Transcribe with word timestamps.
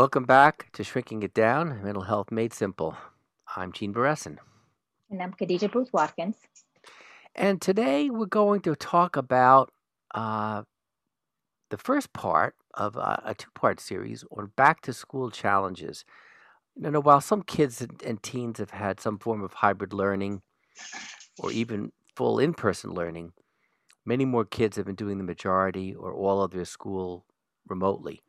Welcome 0.00 0.24
back 0.24 0.72
to 0.72 0.82
Shrinking 0.82 1.22
It 1.24 1.34
Down 1.34 1.82
Mental 1.84 2.04
Health 2.04 2.32
Made 2.32 2.54
Simple. 2.54 2.96
I'm 3.54 3.70
Gene 3.70 3.92
Beresin. 3.92 4.38
And 5.10 5.22
I'm 5.22 5.34
Khadija 5.34 5.70
Booth 5.70 5.92
Watkins. 5.92 6.36
And 7.34 7.60
today 7.60 8.08
we're 8.08 8.24
going 8.24 8.62
to 8.62 8.74
talk 8.74 9.18
about 9.18 9.70
uh, 10.14 10.62
the 11.68 11.76
first 11.76 12.14
part 12.14 12.54
of 12.72 12.96
a, 12.96 13.20
a 13.26 13.34
two 13.34 13.50
part 13.54 13.78
series 13.78 14.24
on 14.34 14.52
back 14.56 14.80
to 14.82 14.94
school 14.94 15.30
challenges. 15.30 16.06
You 16.76 16.92
know, 16.92 17.00
while 17.00 17.20
some 17.20 17.42
kids 17.42 17.82
and, 17.82 18.02
and 18.02 18.22
teens 18.22 18.58
have 18.58 18.70
had 18.70 19.00
some 19.00 19.18
form 19.18 19.44
of 19.44 19.52
hybrid 19.52 19.92
learning 19.92 20.40
or 21.38 21.52
even 21.52 21.92
full 22.16 22.38
in 22.38 22.54
person 22.54 22.94
learning, 22.94 23.34
many 24.06 24.24
more 24.24 24.46
kids 24.46 24.78
have 24.78 24.86
been 24.86 24.94
doing 24.94 25.18
the 25.18 25.24
majority 25.24 25.94
or 25.94 26.14
all 26.14 26.40
of 26.42 26.52
their 26.52 26.64
school 26.64 27.26
remotely. 27.68 28.22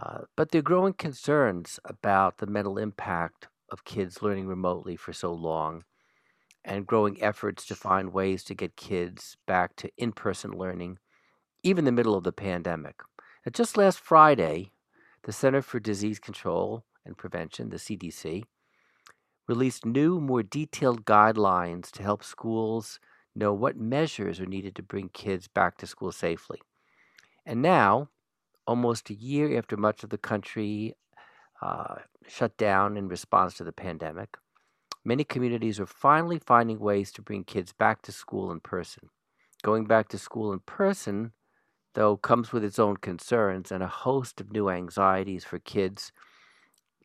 Uh, 0.00 0.22
but 0.36 0.50
there 0.50 0.58
are 0.58 0.62
growing 0.62 0.92
concerns 0.92 1.80
about 1.84 2.38
the 2.38 2.46
mental 2.46 2.78
impact 2.78 3.48
of 3.70 3.84
kids 3.84 4.22
learning 4.22 4.46
remotely 4.46 4.96
for 4.96 5.12
so 5.12 5.32
long 5.32 5.84
and 6.64 6.86
growing 6.86 7.22
efforts 7.22 7.64
to 7.64 7.74
find 7.74 8.12
ways 8.12 8.42
to 8.44 8.54
get 8.54 8.76
kids 8.76 9.36
back 9.46 9.76
to 9.76 9.90
in 9.96 10.12
person 10.12 10.50
learning, 10.50 10.98
even 11.62 11.82
in 11.82 11.84
the 11.86 11.92
middle 11.92 12.16
of 12.16 12.24
the 12.24 12.32
pandemic. 12.32 12.96
Now, 13.44 13.50
just 13.52 13.76
last 13.76 14.00
Friday, 14.00 14.72
the 15.22 15.32
Center 15.32 15.62
for 15.62 15.78
Disease 15.78 16.18
Control 16.18 16.84
and 17.04 17.16
Prevention, 17.16 17.70
the 17.70 17.76
CDC, 17.76 18.44
released 19.46 19.86
new, 19.86 20.20
more 20.20 20.42
detailed 20.42 21.04
guidelines 21.04 21.90
to 21.92 22.02
help 22.02 22.24
schools 22.24 22.98
know 23.34 23.52
what 23.52 23.76
measures 23.76 24.40
are 24.40 24.46
needed 24.46 24.74
to 24.74 24.82
bring 24.82 25.08
kids 25.10 25.46
back 25.46 25.76
to 25.78 25.86
school 25.86 26.10
safely. 26.10 26.60
And 27.44 27.62
now, 27.62 28.08
almost 28.66 29.10
a 29.10 29.14
year 29.14 29.56
after 29.58 29.76
much 29.76 30.02
of 30.02 30.10
the 30.10 30.18
country 30.18 30.94
uh, 31.62 31.96
shut 32.26 32.56
down 32.56 32.96
in 32.96 33.08
response 33.08 33.54
to 33.54 33.64
the 33.64 33.72
pandemic, 33.72 34.36
many 35.04 35.24
communities 35.24 35.80
are 35.80 35.86
finally 35.86 36.38
finding 36.38 36.78
ways 36.78 37.12
to 37.12 37.22
bring 37.22 37.44
kids 37.44 37.72
back 37.72 38.02
to 38.02 38.12
school 38.12 38.50
in 38.50 38.60
person. 38.60 39.08
Going 39.62 39.86
back 39.86 40.08
to 40.08 40.18
school 40.18 40.52
in 40.52 40.60
person, 40.60 41.32
though, 41.94 42.16
comes 42.16 42.52
with 42.52 42.62
its 42.62 42.78
own 42.78 42.98
concerns 42.98 43.72
and 43.72 43.82
a 43.82 43.88
host 43.88 44.40
of 44.40 44.52
new 44.52 44.68
anxieties 44.68 45.44
for 45.44 45.58
kids, 45.58 46.12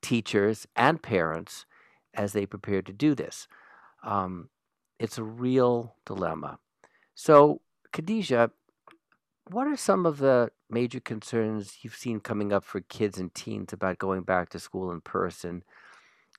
teachers, 0.01 0.67
and 0.75 1.01
parents 1.01 1.65
as 2.13 2.33
they 2.33 2.45
prepare 2.45 2.81
to 2.81 2.91
do 2.91 3.15
this. 3.15 3.47
Um, 4.03 4.49
it's 4.99 5.17
a 5.17 5.23
real 5.23 5.95
dilemma. 6.05 6.59
So, 7.15 7.61
Khadija, 7.93 8.51
what 9.49 9.67
are 9.67 9.77
some 9.77 10.05
of 10.05 10.17
the 10.17 10.51
major 10.69 10.99
concerns 10.99 11.79
you've 11.81 11.95
seen 11.95 12.19
coming 12.19 12.53
up 12.53 12.63
for 12.63 12.81
kids 12.81 13.17
and 13.17 13.33
teens 13.33 13.73
about 13.73 13.97
going 13.97 14.21
back 14.21 14.49
to 14.49 14.59
school 14.59 14.91
in 14.91 15.01
person? 15.01 15.63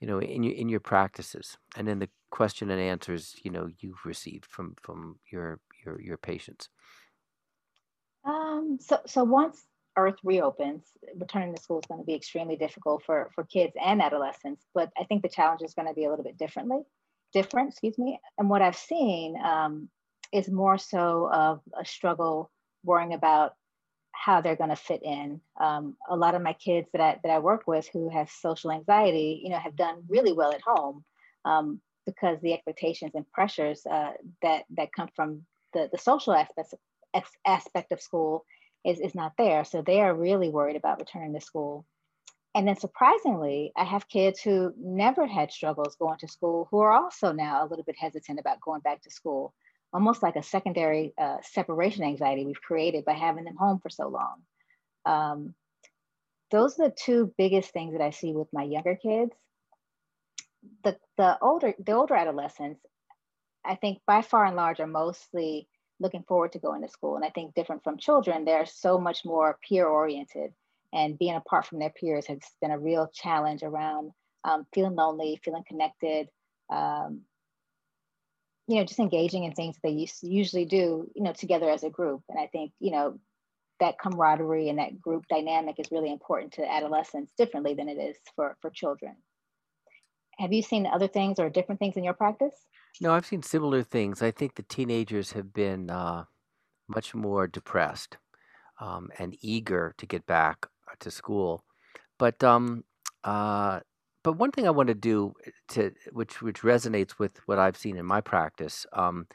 You 0.00 0.08
know, 0.08 0.20
in 0.20 0.42
your 0.42 0.54
in 0.54 0.68
your 0.68 0.80
practices, 0.80 1.56
and 1.76 1.88
in 1.88 1.98
the 1.98 2.08
question 2.30 2.70
and 2.70 2.80
answers, 2.80 3.36
you 3.44 3.50
know, 3.50 3.68
you've 3.78 4.04
received 4.04 4.46
from 4.46 4.74
from 4.82 5.18
your 5.30 5.60
your 5.84 6.00
your 6.00 6.16
patients. 6.16 6.68
Um, 8.24 8.78
so 8.80 9.00
so 9.06 9.22
once 9.24 9.64
Earth 9.96 10.16
reopens, 10.24 10.84
returning 11.16 11.54
to 11.54 11.62
school 11.62 11.80
is 11.80 11.86
going 11.86 12.00
to 12.00 12.06
be 12.06 12.14
extremely 12.14 12.56
difficult 12.56 13.04
for 13.04 13.30
for 13.34 13.44
kids 13.44 13.74
and 13.80 14.02
adolescents. 14.02 14.64
But 14.74 14.90
I 14.98 15.04
think 15.04 15.22
the 15.22 15.28
challenge 15.28 15.62
is 15.62 15.74
going 15.74 15.88
to 15.88 15.94
be 15.94 16.04
a 16.04 16.10
little 16.10 16.24
bit 16.24 16.38
differently, 16.38 16.80
different. 17.32 17.70
Excuse 17.70 17.98
me. 17.98 18.18
And 18.38 18.48
what 18.48 18.62
I've 18.62 18.76
seen 18.76 19.36
um, 19.44 19.88
is 20.32 20.48
more 20.48 20.78
so 20.78 21.28
of 21.32 21.60
a 21.78 21.84
struggle 21.84 22.50
worrying 22.84 23.14
about 23.14 23.54
how 24.12 24.40
they're 24.40 24.56
going 24.56 24.70
to 24.70 24.76
fit 24.76 25.02
in. 25.02 25.40
Um, 25.60 25.96
a 26.08 26.16
lot 26.16 26.34
of 26.34 26.42
my 26.42 26.52
kids 26.52 26.88
that 26.92 27.00
I 27.00 27.18
that 27.22 27.32
I 27.32 27.38
work 27.40 27.66
with 27.66 27.88
who 27.92 28.08
have 28.10 28.30
social 28.30 28.70
anxiety, 28.70 29.40
you 29.42 29.50
know, 29.50 29.58
have 29.58 29.76
done 29.76 30.04
really 30.08 30.32
well 30.32 30.52
at 30.52 30.62
home 30.62 31.04
um, 31.44 31.80
because 32.06 32.38
the 32.40 32.52
expectations 32.52 33.12
and 33.14 33.30
pressures 33.32 33.84
uh, 33.86 34.12
that 34.42 34.64
that 34.76 34.92
come 34.92 35.08
from 35.16 35.42
the 35.72 35.88
the 35.90 35.98
social 35.98 36.34
aspects 36.34 36.74
aspect 37.46 37.92
of 37.92 38.00
school 38.00 38.44
is 38.84 39.00
is 39.00 39.14
not 39.14 39.32
there. 39.38 39.64
So 39.64 39.82
they 39.82 40.00
are 40.00 40.14
really 40.14 40.48
worried 40.48 40.76
about 40.76 41.00
returning 41.00 41.34
to 41.34 41.40
school. 41.40 41.84
And 42.54 42.68
then 42.68 42.76
surprisingly, 42.76 43.72
I 43.76 43.84
have 43.84 44.08
kids 44.08 44.40
who 44.40 44.74
never 44.76 45.26
had 45.26 45.50
struggles 45.50 45.96
going 45.96 46.18
to 46.18 46.28
school 46.28 46.68
who 46.70 46.80
are 46.80 46.92
also 46.92 47.32
now 47.32 47.64
a 47.64 47.68
little 47.68 47.84
bit 47.84 47.96
hesitant 47.98 48.38
about 48.38 48.60
going 48.60 48.82
back 48.82 49.00
to 49.02 49.10
school 49.10 49.54
almost 49.92 50.22
like 50.22 50.36
a 50.36 50.42
secondary 50.42 51.12
uh, 51.18 51.38
separation 51.42 52.04
anxiety 52.04 52.46
we've 52.46 52.60
created 52.60 53.04
by 53.04 53.12
having 53.12 53.44
them 53.44 53.56
home 53.56 53.78
for 53.80 53.90
so 53.90 54.08
long. 54.08 54.42
Um, 55.04 55.54
those 56.50 56.78
are 56.78 56.88
the 56.88 56.94
two 56.94 57.32
biggest 57.38 57.70
things 57.72 57.92
that 57.92 58.02
I 58.02 58.10
see 58.10 58.32
with 58.32 58.48
my 58.52 58.62
younger 58.62 58.96
kids. 58.96 59.32
The, 60.84 60.96
the 61.16 61.38
older 61.40 61.74
the 61.84 61.92
older 61.92 62.14
adolescents, 62.14 62.80
I 63.64 63.74
think 63.74 63.98
by 64.06 64.22
far 64.22 64.44
and 64.44 64.56
large 64.56 64.80
are 64.80 64.86
mostly 64.86 65.68
looking 65.98 66.24
forward 66.28 66.52
to 66.52 66.58
going 66.58 66.82
to 66.82 66.88
school. 66.88 67.16
And 67.16 67.24
I 67.24 67.30
think 67.30 67.54
different 67.54 67.82
from 67.84 67.98
children, 67.98 68.44
they're 68.44 68.66
so 68.66 68.98
much 68.98 69.24
more 69.24 69.58
peer 69.66 69.86
oriented 69.86 70.52
and 70.92 71.18
being 71.18 71.34
apart 71.34 71.66
from 71.66 71.78
their 71.78 71.90
peers 71.90 72.26
has 72.26 72.38
been 72.60 72.70
a 72.70 72.78
real 72.78 73.10
challenge 73.12 73.62
around 73.62 74.12
um, 74.44 74.66
feeling 74.74 74.94
lonely, 74.94 75.40
feeling 75.42 75.64
connected, 75.66 76.28
um, 76.70 77.22
you 78.66 78.76
know, 78.76 78.84
just 78.84 79.00
engaging 79.00 79.44
in 79.44 79.52
things 79.52 79.76
that 79.76 79.88
they 79.88 80.08
usually 80.22 80.64
do, 80.64 81.10
you 81.14 81.22
know, 81.22 81.32
together 81.32 81.68
as 81.68 81.82
a 81.82 81.90
group. 81.90 82.22
And 82.28 82.38
I 82.38 82.46
think, 82.46 82.72
you 82.78 82.92
know, 82.92 83.18
that 83.80 83.98
camaraderie 83.98 84.68
and 84.68 84.78
that 84.78 85.00
group 85.00 85.24
dynamic 85.28 85.80
is 85.80 85.90
really 85.90 86.12
important 86.12 86.52
to 86.54 86.70
adolescents 86.70 87.32
differently 87.36 87.74
than 87.74 87.88
it 87.88 87.98
is 87.98 88.16
for, 88.36 88.56
for 88.60 88.70
children. 88.70 89.16
Have 90.38 90.52
you 90.52 90.62
seen 90.62 90.86
other 90.86 91.08
things 91.08 91.38
or 91.38 91.50
different 91.50 91.80
things 91.80 91.96
in 91.96 92.04
your 92.04 92.14
practice? 92.14 92.54
No, 93.00 93.12
I've 93.12 93.26
seen 93.26 93.42
similar 93.42 93.82
things. 93.82 94.22
I 94.22 94.30
think 94.30 94.54
the 94.54 94.62
teenagers 94.62 95.32
have 95.32 95.52
been 95.52 95.90
uh, 95.90 96.24
much 96.88 97.14
more 97.14 97.46
depressed 97.46 98.16
um, 98.80 99.10
and 99.18 99.36
eager 99.40 99.94
to 99.98 100.06
get 100.06 100.26
back 100.26 100.66
uh, 100.90 100.94
to 101.00 101.10
school. 101.10 101.64
But 102.18 102.42
um, 102.44 102.84
uh, 103.24 103.80
but 104.22 104.34
one 104.34 104.50
thing 104.52 104.66
I 104.66 104.70
want 104.70 104.88
to 104.88 104.94
do 104.94 105.34
eh, 105.46 105.50
to 105.68 105.92
which 106.12 106.42
which 106.42 106.60
resonates 106.60 107.18
with 107.18 107.40
what 107.46 107.58
I've 107.58 107.76
seen 107.76 107.96
in 107.96 108.06
my 108.06 108.20
practice, 108.20 108.86
um, 108.92 109.26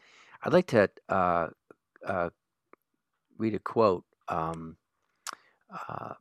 I'd 0.44 0.54
like 0.54 0.68
to 0.68 0.90
uh, 1.10 1.48
uh, 2.06 2.30
read 3.38 3.56
a 3.56 3.60
quote 3.60 4.06
um, 4.28 4.78
uh, 5.72 6.14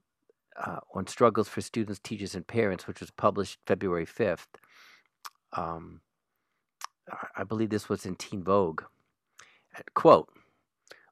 uh 0.57 0.81
on 0.95 1.07
struggles 1.07 1.49
for 1.49 1.61
students, 1.61 2.01
teachers, 2.03 2.35
and 2.35 2.47
parents, 2.47 2.87
which 2.87 3.01
was 3.01 3.11
published 3.11 3.59
February 3.67 4.07
fifth. 4.07 4.49
Um, 5.53 6.01
I 7.37 7.45
believe 7.45 7.71
this 7.71 7.89
was 7.89 8.05
in 8.05 8.17
Teen 8.17 8.43
Vogue. 8.43 8.83
Quote: 9.95 10.29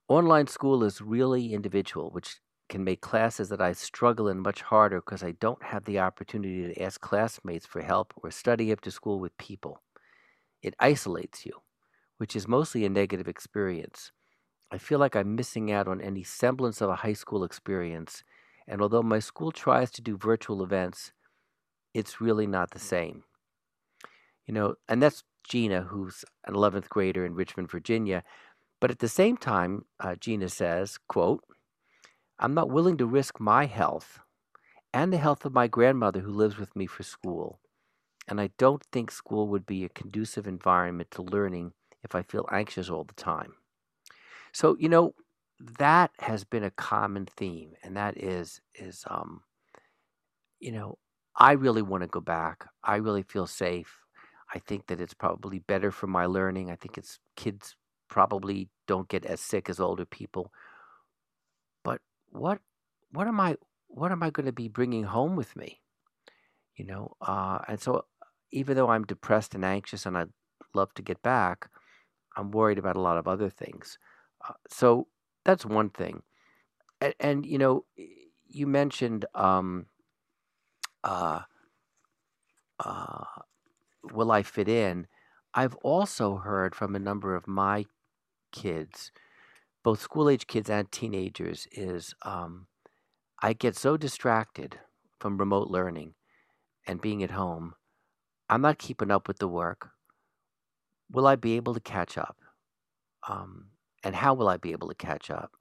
Online 0.09 0.47
school 0.47 0.83
is 0.83 1.01
really 1.01 1.55
individual, 1.55 2.11
which 2.11 2.41
can 2.69 2.85
make 2.85 3.01
classes 3.01 3.49
that 3.51 3.61
I 3.61 3.73
struggle 3.73 4.29
in 4.29 4.41
much 4.41 4.63
harder 4.63 5.01
because 5.01 5.23
I 5.23 5.33
don't 5.33 5.63
have 5.63 5.85
the 5.85 5.99
opportunity 5.99 6.73
to 6.73 6.83
ask 6.83 7.01
classmates 7.01 7.67
for 7.67 7.83
help 7.83 8.13
or 8.17 8.31
study 8.31 8.73
after 8.73 8.91
school 8.91 9.21
with 9.21 9.37
people. 9.39 9.83
It 10.63 10.75
isolates 10.81 11.45
you, 11.45 11.53
which 12.19 12.35
is 12.35 12.49
mostly 12.49 12.85
a 12.85 12.89
negative 12.89 13.29
experience. 13.29 14.13
I 14.71 14.79
feel 14.79 14.99
like 14.99 15.15
I'm 15.15 15.37
missing 15.37 15.71
out 15.71 15.87
on 15.87 16.01
any 16.01 16.23
semblance 16.23 16.81
of 16.81 16.91
a 16.91 16.97
high 16.97 17.13
school 17.13 17.45
experience, 17.45 18.25
and 18.67 18.81
although 18.81 19.03
my 19.03 19.19
school 19.19 19.53
tries 19.53 19.91
to 19.93 20.03
do 20.03 20.17
virtual 20.17 20.63
events, 20.63 21.13
it's 21.93 22.21
really 22.21 22.47
not 22.47 22.71
the 22.71 22.79
same. 22.79 23.25
You 24.47 24.55
know, 24.55 24.75
and 24.89 25.03
that's 25.03 25.23
Gina, 25.47 25.83
who's 25.83 26.25
an 26.47 26.55
11th 26.55 26.89
grader 26.89 27.25
in 27.25 27.35
Richmond, 27.35 27.71
Virginia. 27.71 28.25
But 28.81 28.91
at 28.91 28.99
the 28.99 29.09
same 29.09 29.37
time, 29.37 29.85
uh, 30.01 30.17
Gina 30.17 30.49
says, 30.49 30.99
quote, 31.09 31.45
I'm 32.39 32.55
not 32.55 32.71
willing 32.71 32.97
to 32.99 33.07
risk 33.07 33.41
my 33.41 33.67
health 33.67 34.21
and 34.93 35.13
the 35.13 35.19
health 35.19 35.45
of 35.45 35.53
my 35.53 35.67
grandmother 35.67 36.21
who 36.21 36.33
lives 36.33 36.59
with 36.59 36.75
me 36.77 36.87
for 36.87 37.03
school. 37.03 37.61
And 38.29 38.41
I 38.41 38.51
don't 38.59 38.83
think 38.93 39.11
school 39.11 39.49
would 39.49 39.67
be 39.67 39.85
a 39.85 39.89
conducive 39.91 40.47
environment 40.47 41.11
to 41.13 41.23
learning 41.23 41.73
if 42.03 42.15
I 42.15 42.23
feel 42.23 42.49
anxious 42.51 42.89
all 42.89 43.05
the 43.05 43.15
time. 43.15 43.55
So, 44.53 44.77
you 44.79 44.89
know, 44.89 45.15
that 45.79 46.11
has 46.21 46.45
been 46.45 46.65
a 46.65 46.71
common 46.71 47.27
theme, 47.27 47.75
and 47.83 47.97
that 47.97 48.17
is 48.17 48.61
is 48.75 49.05
um, 49.09 49.43
you 50.61 50.73
know, 50.73 50.99
I 51.37 51.53
really 51.53 51.83
want 51.83 52.03
to 52.03 52.09
go 52.09 52.21
back. 52.21 52.67
I 52.83 52.97
really 52.97 53.23
feel 53.23 53.47
safe. 53.47 53.99
I 54.55 54.59
think 54.61 54.87
that 54.87 55.01
it's 55.01 55.15
probably 55.15 55.59
better 55.59 55.91
for 55.91 56.07
my 56.07 56.27
learning. 56.27 56.71
I 56.71 56.77
think 56.77 56.97
it's 56.97 57.19
kids 57.37 57.77
probably 58.09 58.69
don't 58.87 59.09
get 59.09 59.25
as 59.25 59.41
sick 59.41 59.69
as 59.69 59.81
older 59.81 60.05
people 60.05 60.53
what 62.35 62.61
what 63.11 63.27
am 63.27 63.41
I 63.41 63.57
what 63.89 64.13
am 64.13 64.23
I 64.23 64.31
going 64.31 64.47
to 64.47 64.53
be 64.53 64.69
bringing 64.69 65.05
home 65.05 65.37
with 65.37 65.57
me? 65.57 65.81
You 66.77 66.85
know, 66.85 67.17
uh, 67.21 67.61
and 67.69 67.81
so 67.81 68.07
even 68.51 68.77
though 68.77 68.89
I'm 68.89 69.05
depressed 69.05 69.55
and 69.55 69.65
anxious 69.65 70.05
and 70.05 70.19
I'd 70.19 70.31
love 70.75 70.93
to 70.95 71.03
get 71.03 71.23
back, 71.23 71.71
I'm 72.37 72.51
worried 72.51 72.79
about 72.79 72.97
a 72.97 73.01
lot 73.01 73.19
of 73.19 73.29
other 73.29 73.49
things. 73.49 73.99
Uh, 74.47 74.55
so 74.69 75.07
that's 75.45 75.65
one 75.65 75.91
thing. 75.91 76.23
And, 77.01 77.15
and, 77.21 77.47
you 77.47 77.59
know, 77.59 77.85
you 78.49 78.67
mentioned 78.67 79.25
um, 79.35 79.87
uh, 81.05 81.41
uh, 82.81 83.25
will 84.13 84.33
I 84.33 84.43
fit 84.43 84.69
in? 84.69 85.07
I've 85.55 85.77
also 85.77 86.37
heard 86.37 86.75
from 86.75 86.97
a 86.97 87.01
number 87.01 87.37
of 87.37 87.47
my 87.47 87.85
kids, 88.51 89.13
both 89.85 90.01
school 90.01 90.29
age 90.29 90.49
kids 90.49 90.69
and 90.69 90.91
teenagers, 90.91 91.69
is 91.71 92.15
um, 92.23 92.67
I 93.41 93.53
get 93.53 93.77
so 93.77 93.97
distracted 93.97 94.81
from 95.21 95.39
remote 95.39 95.69
learning 95.69 96.15
and 96.87 97.01
being 97.01 97.23
at 97.23 97.31
home. 97.31 97.75
I'm 98.49 98.63
not 98.63 98.79
keeping 98.79 99.11
up 99.11 99.29
with 99.29 99.39
the 99.39 99.49
work. 99.49 99.91
Will 101.11 101.27
I 101.27 101.37
be 101.37 101.55
able 101.55 101.75
to 101.75 101.81
catch 101.81 102.19
up? 102.19 102.37
Um, 103.29 103.67
and 104.03 104.17
how 104.17 104.35
will 104.35 104.49
I 104.49 104.57
be 104.57 104.73
able 104.73 104.89
to 104.89 104.95
catch 104.95 105.31
up? 105.31 105.53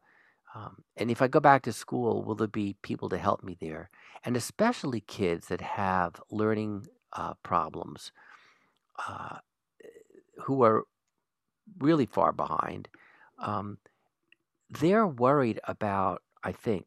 Um, 0.55 0.83
and 0.95 1.09
if 1.09 1.21
I 1.21 1.27
go 1.27 1.39
back 1.39 1.63
to 1.63 1.73
school, 1.73 2.23
will 2.23 2.35
there 2.35 2.47
be 2.47 2.77
people 2.81 3.09
to 3.09 3.17
help 3.17 3.43
me 3.43 3.57
there? 3.59 3.89
And 4.23 4.37
especially 4.37 5.01
kids 5.01 5.47
that 5.47 5.61
have 5.61 6.21
learning 6.29 6.87
uh, 7.11 7.33
problems 7.43 8.11
uh, 9.07 9.37
who 10.43 10.63
are 10.63 10.83
really 11.79 12.05
far 12.05 12.31
behind. 12.31 12.87
Um, 13.39 13.79
they're 14.79 15.07
worried 15.07 15.59
about, 15.65 16.21
I 16.43 16.51
think, 16.51 16.85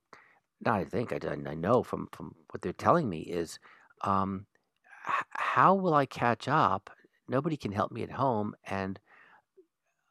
not 0.65 0.81
I 0.81 0.85
think, 0.85 1.13
I, 1.13 1.19
I 1.33 1.55
know 1.55 1.83
from, 1.83 2.09
from 2.13 2.35
what 2.51 2.63
they're 2.63 2.73
telling 2.73 3.09
me 3.09 3.21
is 3.21 3.59
um, 4.03 4.47
h- 5.07 5.25
how 5.31 5.75
will 5.75 5.95
I 5.95 6.07
catch 6.07 6.49
up? 6.49 6.91
Nobody 7.29 7.57
can 7.57 7.73
help 7.73 7.93
me 7.93 8.03
at 8.03 8.11
home. 8.11 8.55
And 8.65 8.99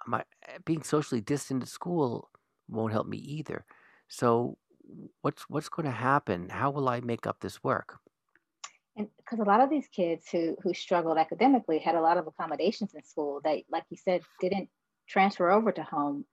my 0.06 0.24
being 0.66 0.84
socially 0.84 1.22
distant 1.22 1.64
at 1.64 1.70
school 1.70 2.30
won't 2.68 2.94
help 2.94 3.08
me 3.08 3.18
either. 3.18 3.66
So 4.08 4.58
what's 5.22 5.50
what's 5.50 5.70
going 5.70 5.86
to 5.86 5.92
happen? 5.92 6.50
How 6.50 6.70
will 6.72 6.90
I 6.90 7.00
make 7.00 7.26
up 7.26 7.40
this 7.40 7.64
work? 7.64 8.00
And 8.98 9.08
because 9.18 9.40
a 9.40 9.44
lot 9.44 9.62
of 9.62 9.70
these 9.70 9.88
kids 9.88 10.28
who 10.32 10.56
who 10.62 10.74
struggled 10.74 11.18
academically 11.18 11.80
had 11.80 11.96
a 11.96 12.02
lot 12.02 12.18
of 12.18 12.28
accommodations 12.28 12.94
in 12.94 13.04
school 13.04 13.42
that, 13.44 13.64
like 13.70 13.84
you 13.90 13.98
said, 13.98 14.22
didn't 14.40 14.70
transfer 15.08 15.52
over 15.52 15.72
to 15.72 15.84
home. 15.84 16.26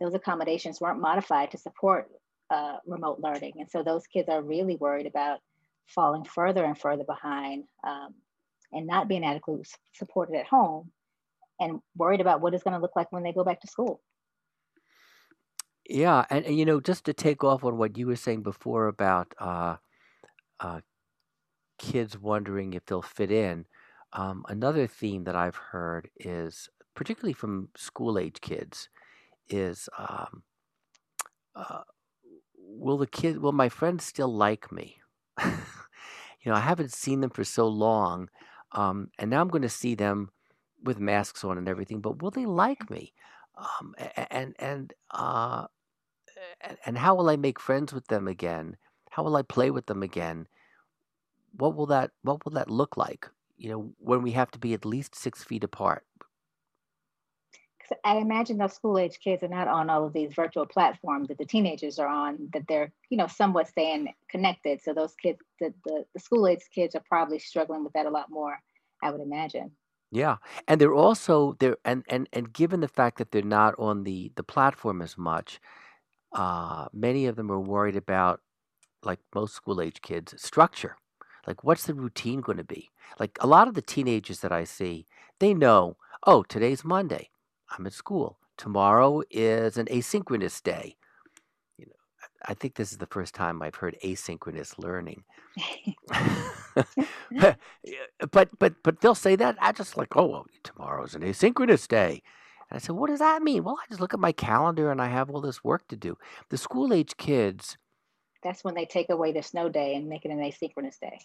Those 0.00 0.14
accommodations 0.14 0.80
weren't 0.80 1.00
modified 1.00 1.50
to 1.50 1.58
support 1.58 2.10
uh, 2.50 2.78
remote 2.86 3.20
learning, 3.20 3.54
and 3.58 3.70
so 3.70 3.82
those 3.82 4.06
kids 4.06 4.28
are 4.28 4.42
really 4.42 4.76
worried 4.76 5.06
about 5.06 5.40
falling 5.86 6.24
further 6.24 6.64
and 6.64 6.78
further 6.78 7.04
behind 7.04 7.64
um, 7.84 8.14
and 8.72 8.86
not 8.86 9.08
being 9.08 9.24
adequately 9.24 9.64
supported 9.92 10.36
at 10.36 10.46
home, 10.46 10.90
and 11.58 11.80
worried 11.96 12.20
about 12.20 12.40
what 12.40 12.54
it's 12.54 12.62
going 12.62 12.74
to 12.74 12.80
look 12.80 12.96
like 12.96 13.12
when 13.12 13.22
they 13.22 13.32
go 13.32 13.44
back 13.44 13.60
to 13.60 13.66
school. 13.66 14.00
Yeah, 15.88 16.24
and, 16.30 16.44
and, 16.44 16.56
you 16.56 16.64
know, 16.64 16.80
just 16.80 17.04
to 17.06 17.12
take 17.12 17.42
off 17.42 17.64
on 17.64 17.76
what 17.76 17.98
you 17.98 18.06
were 18.06 18.16
saying 18.16 18.42
before 18.42 18.86
about 18.86 19.34
uh, 19.40 19.76
uh, 20.60 20.80
kids 21.78 22.16
wondering 22.16 22.74
if 22.74 22.86
they'll 22.86 23.02
fit 23.02 23.32
in, 23.32 23.66
um, 24.12 24.44
another 24.48 24.86
theme 24.86 25.24
that 25.24 25.34
I've 25.34 25.56
heard 25.56 26.08
is, 26.16 26.68
particularly 26.94 27.32
from 27.32 27.70
school 27.76 28.18
age 28.18 28.40
kids, 28.40 28.88
is 29.52 29.88
um, 29.98 30.42
uh, 31.54 31.82
will 32.56 32.98
the 32.98 33.06
kid, 33.06 33.38
will 33.38 33.52
my 33.52 33.68
friends 33.68 34.04
still 34.04 34.32
like 34.32 34.70
me? 34.72 34.96
you 35.44 35.50
know, 36.46 36.54
I 36.54 36.60
haven't 36.60 36.92
seen 36.92 37.20
them 37.20 37.30
for 37.30 37.44
so 37.44 37.66
long, 37.66 38.28
um, 38.72 39.08
and 39.18 39.30
now 39.30 39.40
I'm 39.40 39.48
going 39.48 39.62
to 39.62 39.68
see 39.68 39.94
them 39.94 40.30
with 40.82 40.98
masks 40.98 41.44
on 41.44 41.58
and 41.58 41.68
everything, 41.68 42.00
but 42.00 42.22
will 42.22 42.30
they 42.30 42.46
like 42.46 42.88
me? 42.90 43.12
Um, 43.58 43.94
and 44.30 44.54
and 44.58 44.94
uh, 45.10 45.66
and 46.86 46.96
how 46.96 47.14
will 47.14 47.28
I 47.28 47.36
make 47.36 47.60
friends 47.60 47.92
with 47.92 48.06
them 48.06 48.28
again? 48.28 48.76
How 49.10 49.22
will 49.22 49.36
I 49.36 49.42
play 49.42 49.70
with 49.70 49.86
them 49.86 50.02
again? 50.02 50.46
What 51.52 51.74
will 51.74 51.86
that 51.86 52.12
what 52.22 52.44
will 52.44 52.52
that 52.52 52.70
look 52.70 52.96
like? 52.96 53.28
You 53.56 53.70
know, 53.70 53.92
when 53.98 54.22
we 54.22 54.32
have 54.32 54.50
to 54.52 54.58
be 54.58 54.72
at 54.72 54.84
least 54.84 55.14
six 55.14 55.44
feet 55.44 55.64
apart. 55.64 56.04
I 58.04 58.16
imagine 58.18 58.58
those 58.58 58.74
school 58.74 58.98
age 58.98 59.18
kids 59.22 59.42
are 59.42 59.48
not 59.48 59.68
on 59.68 59.90
all 59.90 60.06
of 60.06 60.12
these 60.12 60.32
virtual 60.32 60.66
platforms 60.66 61.28
that 61.28 61.38
the 61.38 61.44
teenagers 61.44 61.98
are 61.98 62.08
on, 62.08 62.48
that 62.52 62.66
they're, 62.68 62.92
you 63.08 63.16
know, 63.16 63.26
somewhat 63.26 63.68
staying 63.68 64.12
connected. 64.28 64.80
So 64.82 64.94
those 64.94 65.14
kids, 65.14 65.38
the, 65.60 65.74
the, 65.84 66.04
the 66.14 66.20
school 66.20 66.46
age 66.46 66.62
kids 66.74 66.94
are 66.94 67.02
probably 67.08 67.38
struggling 67.38 67.84
with 67.84 67.92
that 67.94 68.06
a 68.06 68.10
lot 68.10 68.30
more, 68.30 68.58
I 69.02 69.10
would 69.10 69.20
imagine. 69.20 69.72
Yeah, 70.12 70.36
and 70.66 70.80
they're 70.80 70.94
also 70.94 71.56
there, 71.60 71.76
and 71.84 72.04
and 72.08 72.28
and 72.32 72.52
given 72.52 72.80
the 72.80 72.88
fact 72.88 73.18
that 73.18 73.30
they're 73.30 73.42
not 73.42 73.74
on 73.78 74.02
the 74.02 74.32
the 74.34 74.42
platform 74.42 75.02
as 75.02 75.16
much, 75.16 75.60
uh, 76.34 76.86
many 76.92 77.26
of 77.26 77.36
them 77.36 77.50
are 77.50 77.60
worried 77.60 77.96
about, 77.96 78.40
like 79.04 79.20
most 79.34 79.54
school 79.54 79.80
age 79.80 80.02
kids, 80.02 80.34
structure. 80.42 80.96
Like, 81.46 81.64
what's 81.64 81.86
the 81.86 81.94
routine 81.94 82.40
going 82.40 82.58
to 82.58 82.64
be? 82.64 82.90
Like, 83.18 83.38
a 83.40 83.46
lot 83.46 83.66
of 83.66 83.74
the 83.74 83.82
teenagers 83.82 84.40
that 84.40 84.52
I 84.52 84.64
see, 84.64 85.06
they 85.38 85.54
know, 85.54 85.96
oh, 86.26 86.42
today's 86.42 86.84
Monday. 86.84 87.29
I'm 87.70 87.86
at 87.86 87.92
school. 87.92 88.38
Tomorrow 88.56 89.22
is 89.30 89.76
an 89.76 89.86
asynchronous 89.86 90.62
day. 90.62 90.96
You 91.78 91.86
know, 91.86 91.92
I 92.46 92.54
think 92.54 92.74
this 92.74 92.92
is 92.92 92.98
the 92.98 93.06
first 93.06 93.34
time 93.34 93.62
I've 93.62 93.76
heard 93.76 93.96
asynchronous 94.04 94.78
learning. 94.78 95.24
but 98.30 98.48
but 98.58 98.74
but 98.82 99.00
they'll 99.00 99.14
say 99.14 99.36
that 99.36 99.56
I 99.60 99.72
just 99.72 99.96
like, 99.96 100.16
oh, 100.16 100.26
well, 100.26 100.46
tomorrow's 100.62 101.14
an 101.14 101.22
asynchronous 101.22 101.88
day. 101.88 102.22
And 102.70 102.76
I 102.76 102.80
said, 102.80 102.96
What 102.96 103.10
does 103.10 103.18
that 103.18 103.42
mean? 103.42 103.64
Well, 103.64 103.78
I 103.80 103.86
just 103.88 104.00
look 104.00 104.14
at 104.14 104.20
my 104.20 104.32
calendar 104.32 104.90
and 104.90 105.02
I 105.02 105.08
have 105.08 105.30
all 105.30 105.40
this 105.40 105.64
work 105.64 105.88
to 105.88 105.96
do. 105.96 106.16
The 106.50 106.56
school 106.56 106.92
age 106.92 107.16
kids. 107.16 107.76
That's 108.42 108.64
when 108.64 108.74
they 108.74 108.86
take 108.86 109.10
away 109.10 109.32
the 109.32 109.42
snow 109.42 109.68
day 109.68 109.94
and 109.96 110.08
make 110.08 110.24
it 110.24 110.30
an 110.30 110.38
asynchronous 110.38 110.98
day. 110.98 111.18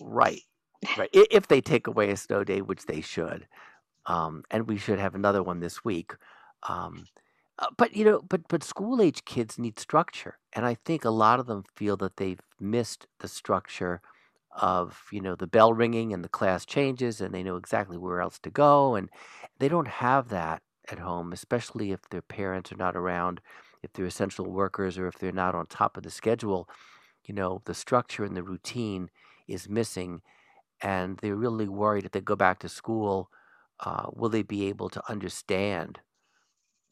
Right. 0.00 0.42
Right. 0.96 1.10
if 1.12 1.48
they 1.48 1.60
take 1.60 1.86
away 1.86 2.10
a 2.10 2.16
snow 2.16 2.44
day, 2.44 2.60
which 2.60 2.84
they 2.86 3.00
should. 3.00 3.46
Um, 4.06 4.44
and 4.50 4.68
we 4.68 4.78
should 4.78 4.98
have 4.98 5.14
another 5.14 5.42
one 5.42 5.60
this 5.60 5.84
week. 5.84 6.12
Um, 6.68 7.06
uh, 7.58 7.66
but 7.76 7.96
you 7.96 8.04
know, 8.04 8.22
but 8.28 8.48
but 8.48 8.62
school 8.62 9.00
age 9.00 9.24
kids 9.24 9.58
need 9.58 9.78
structure, 9.78 10.38
and 10.52 10.66
I 10.66 10.76
think 10.84 11.04
a 11.04 11.10
lot 11.10 11.40
of 11.40 11.46
them 11.46 11.64
feel 11.74 11.96
that 11.98 12.16
they've 12.18 12.40
missed 12.60 13.06
the 13.20 13.28
structure 13.28 14.00
of 14.56 15.02
you 15.12 15.20
know 15.20 15.34
the 15.34 15.46
bell 15.46 15.72
ringing 15.72 16.12
and 16.12 16.24
the 16.24 16.28
class 16.28 16.64
changes 16.64 17.20
and 17.20 17.34
they 17.34 17.42
know 17.42 17.56
exactly 17.56 17.98
where 17.98 18.20
else 18.20 18.38
to 18.38 18.50
go 18.50 18.94
and 18.94 19.10
they 19.58 19.68
don't 19.68 19.88
have 19.88 20.28
that 20.28 20.62
at 20.90 20.98
home 20.98 21.32
especially 21.32 21.92
if 21.92 22.00
their 22.10 22.22
parents 22.22 22.72
are 22.72 22.76
not 22.76 22.96
around 22.96 23.40
if 23.82 23.92
they're 23.92 24.06
essential 24.06 24.50
workers 24.50 24.96
or 24.98 25.06
if 25.06 25.18
they're 25.18 25.32
not 25.32 25.54
on 25.54 25.66
top 25.66 25.96
of 25.96 26.02
the 26.02 26.10
schedule 26.10 26.68
you 27.24 27.34
know 27.34 27.60
the 27.66 27.74
structure 27.74 28.24
and 28.24 28.36
the 28.36 28.42
routine 28.42 29.10
is 29.46 29.68
missing 29.68 30.22
and 30.80 31.18
they're 31.18 31.36
really 31.36 31.68
worried 31.68 32.04
if 32.06 32.12
they 32.12 32.20
go 32.20 32.36
back 32.36 32.58
to 32.58 32.68
school 32.68 33.30
uh, 33.80 34.06
will 34.12 34.30
they 34.30 34.42
be 34.42 34.66
able 34.66 34.88
to 34.88 35.02
understand 35.08 35.98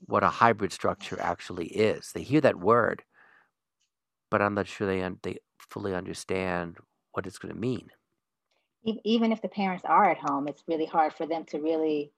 what 0.06 0.22
a 0.22 0.28
hybrid 0.28 0.72
structure 0.72 1.18
actually 1.20 1.66
is 1.68 2.10
they 2.12 2.22
hear 2.22 2.40
that 2.40 2.58
word 2.58 3.02
but 4.30 4.42
i'm 4.42 4.54
not 4.54 4.66
sure 4.66 4.86
they, 4.86 5.02
un- 5.02 5.18
they 5.22 5.38
fully 5.70 5.94
understand 5.94 6.76
what 7.12 7.26
it's 7.26 7.38
going 7.38 7.54
to 7.54 7.60
mean. 7.60 7.88
Even 9.04 9.32
if 9.32 9.40
the 9.40 9.48
parents 9.48 9.84
are 9.86 10.10
at 10.10 10.18
home, 10.18 10.46
it's 10.46 10.62
really 10.68 10.84
hard 10.84 11.14
for 11.14 11.26
them 11.26 11.44
to 11.46 11.58
really, 11.58 12.12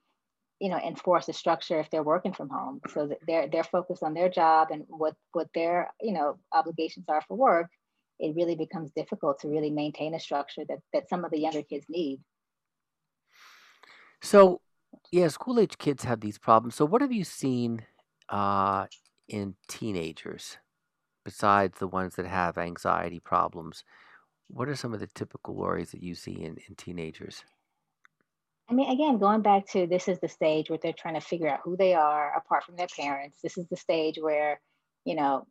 you 0.58 0.68
know, 0.68 0.78
enforce 0.78 1.28
a 1.28 1.32
structure 1.32 1.78
if 1.78 1.88
they're 1.90 2.02
working 2.02 2.32
from 2.32 2.48
home. 2.48 2.80
So 2.92 3.08
they're 3.26 3.48
they're 3.48 3.62
focused 3.62 4.02
on 4.02 4.14
their 4.14 4.28
job 4.28 4.68
and 4.72 4.84
what 4.88 5.14
what 5.32 5.48
their 5.54 5.92
you 6.00 6.12
know 6.12 6.38
obligations 6.52 7.06
are 7.08 7.22
for 7.28 7.36
work. 7.36 7.68
It 8.18 8.34
really 8.34 8.56
becomes 8.56 8.90
difficult 8.96 9.40
to 9.40 9.48
really 9.48 9.70
maintain 9.70 10.14
a 10.14 10.18
structure 10.18 10.64
that 10.68 10.78
that 10.92 11.08
some 11.08 11.24
of 11.24 11.30
the 11.30 11.38
younger 11.38 11.62
kids 11.62 11.86
need. 11.88 12.20
So, 14.22 14.60
yeah, 15.12 15.28
school 15.28 15.60
age 15.60 15.78
kids 15.78 16.04
have 16.04 16.20
these 16.20 16.38
problems. 16.38 16.74
So, 16.74 16.84
what 16.84 17.02
have 17.02 17.12
you 17.12 17.24
seen 17.24 17.84
uh, 18.28 18.86
in 19.28 19.54
teenagers 19.68 20.58
besides 21.24 21.78
the 21.78 21.88
ones 21.88 22.16
that 22.16 22.26
have 22.26 22.58
anxiety 22.58 23.20
problems? 23.20 23.84
What 24.48 24.68
are 24.68 24.76
some 24.76 24.94
of 24.94 25.00
the 25.00 25.08
typical 25.08 25.54
worries 25.54 25.90
that 25.90 26.02
you 26.02 26.14
see 26.14 26.32
in, 26.32 26.56
in 26.68 26.74
teenagers? 26.76 27.42
I 28.68 28.74
mean, 28.74 28.90
again, 28.90 29.18
going 29.18 29.42
back 29.42 29.66
to 29.68 29.86
this 29.86 30.08
is 30.08 30.18
the 30.18 30.28
stage 30.28 30.70
where 30.70 30.78
they're 30.82 30.92
trying 30.92 31.14
to 31.14 31.20
figure 31.20 31.48
out 31.48 31.60
who 31.62 31.76
they 31.76 31.94
are 31.94 32.36
apart 32.36 32.64
from 32.64 32.76
their 32.76 32.88
parents. 32.96 33.38
This 33.42 33.58
is 33.58 33.66
the 33.68 33.76
stage 33.76 34.18
where, 34.20 34.60
you 35.04 35.14
know, 35.14 35.46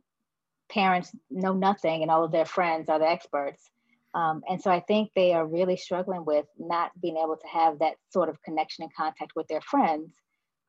parents 0.70 1.12
know 1.30 1.54
nothing 1.54 2.02
and 2.02 2.12
all 2.12 2.24
of 2.24 2.32
their 2.32 2.46
friends 2.46 2.90
are 2.90 3.00
the 3.00 3.08
experts. 3.08 3.70
Um, 4.16 4.44
and 4.50 4.62
so 4.62 4.72
I 4.72 4.80
think 4.80 5.12
they 5.14 5.34
are 5.34 5.46
really 5.46 5.76
struggling 5.76 6.24
with 6.24 6.46
not 6.58 6.92
being 7.02 7.18
able 7.18 7.36
to 7.36 7.48
have 7.48 7.80
that 7.80 7.96
sort 8.12 8.30
of 8.30 8.42
connection 8.42 8.84
and 8.84 8.96
contact 8.96 9.34
with 9.36 9.48
their 9.48 9.62
friends 9.62 10.16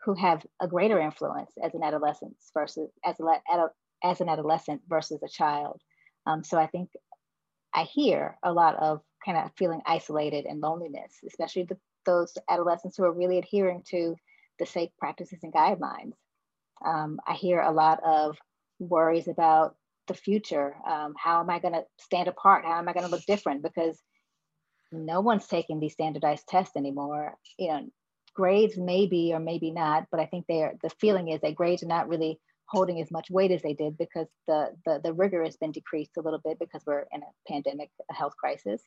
who 0.04 0.14
have 0.14 0.44
a 0.60 0.66
greater 0.66 0.98
influence 0.98 1.52
as 1.62 1.72
an 1.74 1.84
adolescent 1.84 2.34
versus 2.52 2.90
as, 3.04 3.14
a, 3.20 3.68
as 4.02 4.20
an 4.20 4.28
adolescent 4.28 4.82
versus 4.88 5.22
a 5.22 5.28
child. 5.28 5.80
Um, 6.26 6.42
so 6.42 6.58
I 6.58 6.66
think 6.66 6.90
I 7.72 7.84
hear 7.84 8.36
a 8.42 8.52
lot 8.52 8.74
of 8.76 9.00
kind 9.24 9.38
of 9.38 9.50
feeling 9.56 9.80
isolated 9.86 10.44
and 10.44 10.60
loneliness, 10.60 11.12
especially 11.26 11.64
the, 11.64 11.78
those 12.04 12.36
adolescents 12.50 12.96
who 12.96 13.04
are 13.04 13.12
really 13.12 13.38
adhering 13.38 13.82
to 13.90 14.16
the 14.58 14.66
safe 14.66 14.90
practices 14.98 15.38
and 15.44 15.52
guidelines. 15.52 16.14
Um, 16.84 17.20
I 17.26 17.34
hear 17.34 17.60
a 17.60 17.72
lot 17.72 18.00
of 18.04 18.36
worries 18.80 19.28
about 19.28 19.76
the 20.06 20.14
future? 20.14 20.76
Um, 20.86 21.14
how 21.16 21.40
am 21.40 21.50
I 21.50 21.58
going 21.58 21.74
to 21.74 21.84
stand 22.00 22.28
apart? 22.28 22.64
How 22.64 22.78
am 22.78 22.88
I 22.88 22.92
going 22.92 23.06
to 23.06 23.10
look 23.10 23.24
different? 23.26 23.62
Because 23.62 24.00
no 24.92 25.20
one's 25.20 25.46
taking 25.46 25.80
these 25.80 25.92
standardized 25.92 26.46
tests 26.48 26.76
anymore. 26.76 27.34
You 27.58 27.68
know, 27.68 27.86
grades 28.34 28.76
maybe 28.76 29.32
or 29.32 29.40
maybe 29.40 29.70
not, 29.70 30.06
but 30.10 30.20
I 30.20 30.26
think 30.26 30.46
they 30.46 30.62
are. 30.62 30.74
The 30.82 30.90
feeling 31.00 31.28
is 31.28 31.40
that 31.40 31.54
grades 31.54 31.82
are 31.82 31.86
not 31.88 32.08
really 32.08 32.38
holding 32.68 33.00
as 33.00 33.10
much 33.10 33.30
weight 33.30 33.52
as 33.52 33.62
they 33.62 33.74
did 33.74 33.96
because 33.96 34.26
the 34.46 34.70
the, 34.84 35.00
the 35.02 35.12
rigor 35.12 35.42
has 35.44 35.56
been 35.56 35.72
decreased 35.72 36.16
a 36.16 36.22
little 36.22 36.40
bit 36.44 36.58
because 36.58 36.82
we're 36.86 37.06
in 37.12 37.22
a 37.22 37.50
pandemic, 37.52 37.90
a 38.10 38.14
health 38.14 38.36
crisis. 38.36 38.82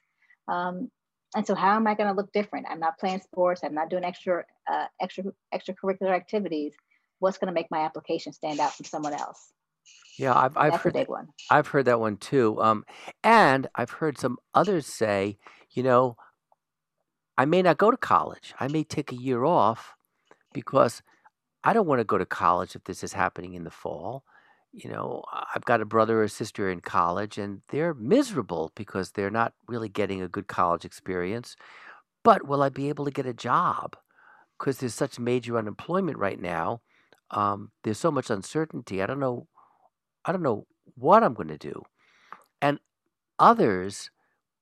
Um, 0.48 0.90
and 1.36 1.46
so, 1.46 1.54
how 1.56 1.76
am 1.76 1.88
I 1.88 1.96
going 1.96 2.10
to 2.10 2.16
look 2.16 2.32
different? 2.32 2.68
I'm 2.70 2.80
not 2.80 2.98
playing 2.98 3.22
sports. 3.22 3.62
I'm 3.64 3.76
not 3.76 3.90
doing 3.90 4.04
extra 4.04 4.46
uh, 4.72 4.86
extra 5.02 5.26
extracurricular 5.54 6.16
activities. 6.16 6.74
What's 7.20 7.38
going 7.38 7.48
to 7.48 7.54
make 7.54 7.70
my 7.70 7.80
application 7.80 8.34
stand 8.34 8.60
out 8.60 8.74
from 8.74 8.86
someone 8.86 9.14
else? 9.14 9.52
Yeah, 10.18 10.34
I've 10.38 10.58
I've 10.58 10.74
That's 10.74 10.86
a 10.86 10.90
heard 10.90 10.94
big 10.94 11.08
that, 11.08 11.10
one. 11.10 11.28
I've 11.50 11.68
heard 11.68 11.86
that 11.86 12.00
one 12.00 12.18
too. 12.18 12.62
Um, 12.62 12.84
and 13.24 13.68
I've 13.76 13.92
heard 13.92 14.18
some 14.18 14.38
others 14.54 14.86
say, 14.86 15.38
you 15.72 15.84
know, 15.84 16.18
I 17.38 17.46
may 17.46 17.62
not 17.62 17.78
go 17.78 17.90
to 17.90 17.98
college. 17.98 18.54
I 18.60 18.68
may 18.68 18.84
take 18.84 19.12
a 19.12 19.16
year 19.16 19.46
off 19.46 19.96
because 20.54 21.02
I 21.64 21.74
don't 21.74 21.88
want 21.88 22.00
to 22.00 22.06
go 22.06 22.18
to 22.18 22.26
college 22.26 22.76
if 22.76 22.84
this 22.84 23.04
is 23.04 23.14
happening 23.14 23.54
in 23.54 23.64
the 23.64 23.72
fall. 23.72 24.24
You 24.72 24.90
know, 24.92 25.24
I've 25.56 25.66
got 25.66 25.82
a 25.82 25.86
brother 25.86 26.22
or 26.22 26.28
sister 26.28 26.70
in 26.70 26.82
college 26.82 27.38
and 27.38 27.62
they're 27.70 27.94
miserable 27.94 28.72
because 28.76 29.12
they're 29.12 29.32
not 29.32 29.54
really 29.68 29.90
getting 29.90 30.22
a 30.22 30.28
good 30.28 30.48
college 30.48 30.86
experience. 30.86 31.56
But 32.24 32.48
will 32.48 32.62
I 32.62 32.70
be 32.70 32.90
able 32.90 33.06
to 33.06 33.12
get 33.12 33.26
a 33.26 33.34
job? 33.34 33.96
Because 34.58 34.80
there's 34.80 34.94
such 34.94 35.20
major 35.20 35.58
unemployment 35.58 36.18
right 36.18 36.40
now. 36.40 36.82
Um, 37.32 37.72
there's 37.84 37.98
so 38.00 38.12
much 38.12 38.30
uncertainty. 38.30 39.02
I 39.02 39.06
don't 39.06 39.20
know. 39.20 39.48
I 40.26 40.32
don't 40.32 40.44
know 40.44 40.66
what 40.96 41.24
I'm 41.24 41.34
going 41.34 41.48
to 41.50 41.58
do. 41.58 41.84
And 42.62 42.80
others 43.38 44.10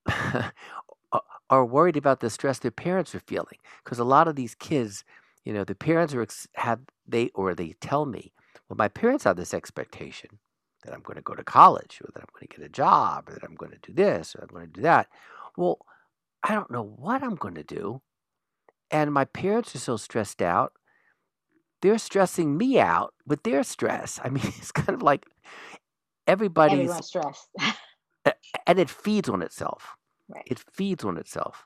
are 1.50 1.66
worried 1.66 1.98
about 1.98 2.20
the 2.20 2.30
stress 2.30 2.60
their 2.60 2.72
parents 2.72 3.16
are 3.16 3.22
feeling 3.22 3.58
because 3.84 4.00
a 4.00 4.04
lot 4.04 4.28
of 4.28 4.36
these 4.36 4.56
kids, 4.56 5.04
you 5.46 5.54
know, 5.54 5.64
the 5.64 5.76
parents 5.76 6.14
are 6.14 6.28
have 6.56 6.82
they 7.08 7.30
or 7.34 7.56
they 7.56 7.74
tell 7.80 8.06
me, 8.06 8.34
well, 8.70 8.78
my 8.78 8.88
parents 8.88 9.24
have 9.24 9.38
this 9.38 9.54
expectation 9.54 10.40
that 10.84 10.94
I'm 10.94 11.02
going 11.02 11.16
to 11.16 11.22
go 11.22 11.36
to 11.36 11.44
college 11.44 12.00
or 12.04 12.12
that 12.14 12.22
I'm 12.22 12.30
going 12.34 12.48
to 12.48 12.58
get 12.58 12.66
a 12.66 12.70
job 12.70 13.30
or 13.30 13.34
that 13.34 13.44
I'm 13.44 13.56
going 13.56 13.72
to 13.72 13.80
do 13.82 13.94
this 13.94 14.36
or 14.36 14.42
I'm 14.42 14.54
going 14.54 14.68
to 14.68 14.74
do 14.74 14.82
that. 14.82 15.08
Well, 15.56 15.80
I 16.44 16.54
don't 16.54 16.72
know 16.72 16.84
what 16.84 17.24
I'm 17.24 17.36
going 17.36 17.56
to 17.56 17.64
do. 17.64 18.02
And 18.92 19.14
my 19.14 19.26
parents 19.26 19.76
are 19.76 19.80
so 19.80 19.98
stressed 19.98 20.42
out. 20.42 20.74
They're 21.82 21.98
stressing 21.98 22.58
me 22.58 22.80
out 22.80 23.14
with 23.26 23.44
their 23.44 23.64
stress. 23.64 24.20
I 24.24 24.30
mean, 24.30 24.44
it's 24.58 24.72
kind 24.72 24.96
of 24.96 25.04
like 25.04 25.26
everybody's, 26.26 26.80
Everyone's 26.80 27.08
stressed. 27.08 27.48
and 28.68 28.80
it 28.80 28.90
feeds 28.90 29.30
on 29.30 29.42
itself. 29.42 29.96
right. 30.28 30.44
It 30.46 30.60
feeds 30.74 31.04
on 31.04 31.18
itself. 31.18 31.66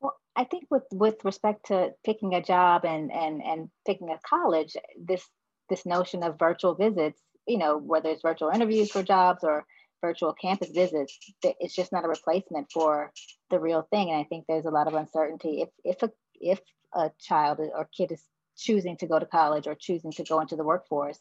Well, 0.00 0.16
I 0.36 0.44
think 0.44 0.64
with 0.70 0.84
with 0.92 1.24
respect 1.24 1.66
to 1.66 1.90
picking 2.04 2.34
a 2.34 2.42
job 2.42 2.84
and 2.84 3.12
and 3.12 3.42
and 3.42 3.70
picking 3.86 4.10
a 4.10 4.18
college, 4.28 4.76
this 4.98 5.24
this 5.68 5.86
notion 5.86 6.22
of 6.22 6.38
virtual 6.38 6.74
visits, 6.74 7.20
you 7.46 7.58
know, 7.58 7.78
whether 7.78 8.10
it's 8.10 8.22
virtual 8.22 8.50
interviews 8.50 8.90
for 8.90 9.02
jobs 9.02 9.44
or 9.44 9.64
virtual 10.00 10.32
campus 10.32 10.70
visits, 10.70 11.18
it's 11.42 11.74
just 11.74 11.92
not 11.92 12.04
a 12.04 12.08
replacement 12.08 12.72
for 12.72 13.12
the 13.50 13.60
real 13.60 13.86
thing. 13.90 14.10
And 14.10 14.18
I 14.18 14.24
think 14.24 14.46
there's 14.48 14.64
a 14.64 14.70
lot 14.70 14.88
of 14.88 14.94
uncertainty 14.94 15.62
if 15.62 15.68
if 15.84 16.02
a 16.02 16.10
if 16.34 16.60
a 16.94 17.10
child 17.20 17.60
or 17.60 17.88
kid 17.96 18.12
is 18.12 18.24
choosing 18.60 18.96
to 18.98 19.06
go 19.06 19.18
to 19.18 19.26
college 19.26 19.66
or 19.66 19.74
choosing 19.74 20.12
to 20.12 20.24
go 20.24 20.40
into 20.40 20.56
the 20.56 20.64
workforce, 20.64 21.18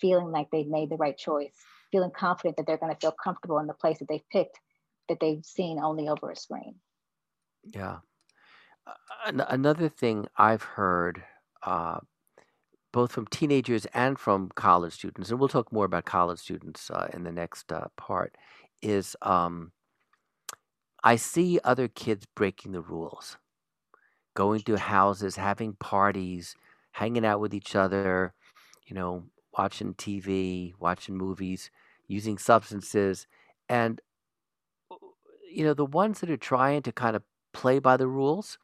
feeling 0.00 0.30
like 0.30 0.48
they've 0.50 0.68
made 0.68 0.90
the 0.90 0.96
right 0.96 1.16
choice, 1.16 1.54
feeling 1.90 2.10
confident 2.10 2.56
that 2.56 2.66
they're 2.66 2.78
going 2.78 2.94
to 2.94 3.00
feel 3.00 3.12
comfortable 3.12 3.58
in 3.58 3.66
the 3.66 3.74
place 3.74 3.98
that 3.98 4.08
they've 4.08 4.28
picked 4.30 4.58
that 5.08 5.20
they've 5.20 5.44
seen 5.44 5.78
only 5.78 6.08
over 6.08 6.30
a 6.30 6.36
screen. 6.36 6.76
Yeah. 7.62 7.98
Uh, 8.86 8.92
an- 9.26 9.40
another 9.40 9.88
thing 9.88 10.26
I've 10.36 10.62
heard, 10.62 11.22
uh, 11.62 12.00
both 12.92 13.12
from 13.12 13.26
teenagers 13.26 13.86
and 13.86 14.18
from 14.18 14.50
college 14.54 14.94
students, 14.94 15.30
and 15.30 15.38
we'll 15.38 15.48
talk 15.48 15.72
more 15.72 15.84
about 15.84 16.04
college 16.04 16.38
students 16.38 16.90
uh, 16.90 17.08
in 17.12 17.24
the 17.24 17.32
next 17.32 17.72
uh, 17.72 17.86
part, 17.96 18.36
is 18.82 19.16
um, 19.22 19.72
I 21.02 21.16
see 21.16 21.60
other 21.62 21.88
kids 21.88 22.26
breaking 22.34 22.72
the 22.72 22.80
rules, 22.80 23.36
going 24.34 24.60
to 24.62 24.76
houses, 24.76 25.36
having 25.36 25.74
parties, 25.74 26.54
hanging 26.96 27.26
out 27.26 27.40
with 27.40 27.52
each 27.52 27.76
other, 27.76 28.32
you 28.86 28.94
know, 28.94 29.22
watching 29.58 29.92
TV, 29.92 30.72
watching 30.80 31.14
movies, 31.14 31.70
using 32.08 32.38
substances. 32.38 33.26
And, 33.68 34.00
you 35.52 35.62
know, 35.62 35.74
the 35.74 35.84
ones 35.84 36.20
that 36.20 36.30
are 36.30 36.38
trying 36.38 36.80
to 36.82 36.92
kind 36.92 37.14
of 37.14 37.22
play 37.52 37.80
by 37.80 37.98
the 37.98 38.08
rules 38.08 38.56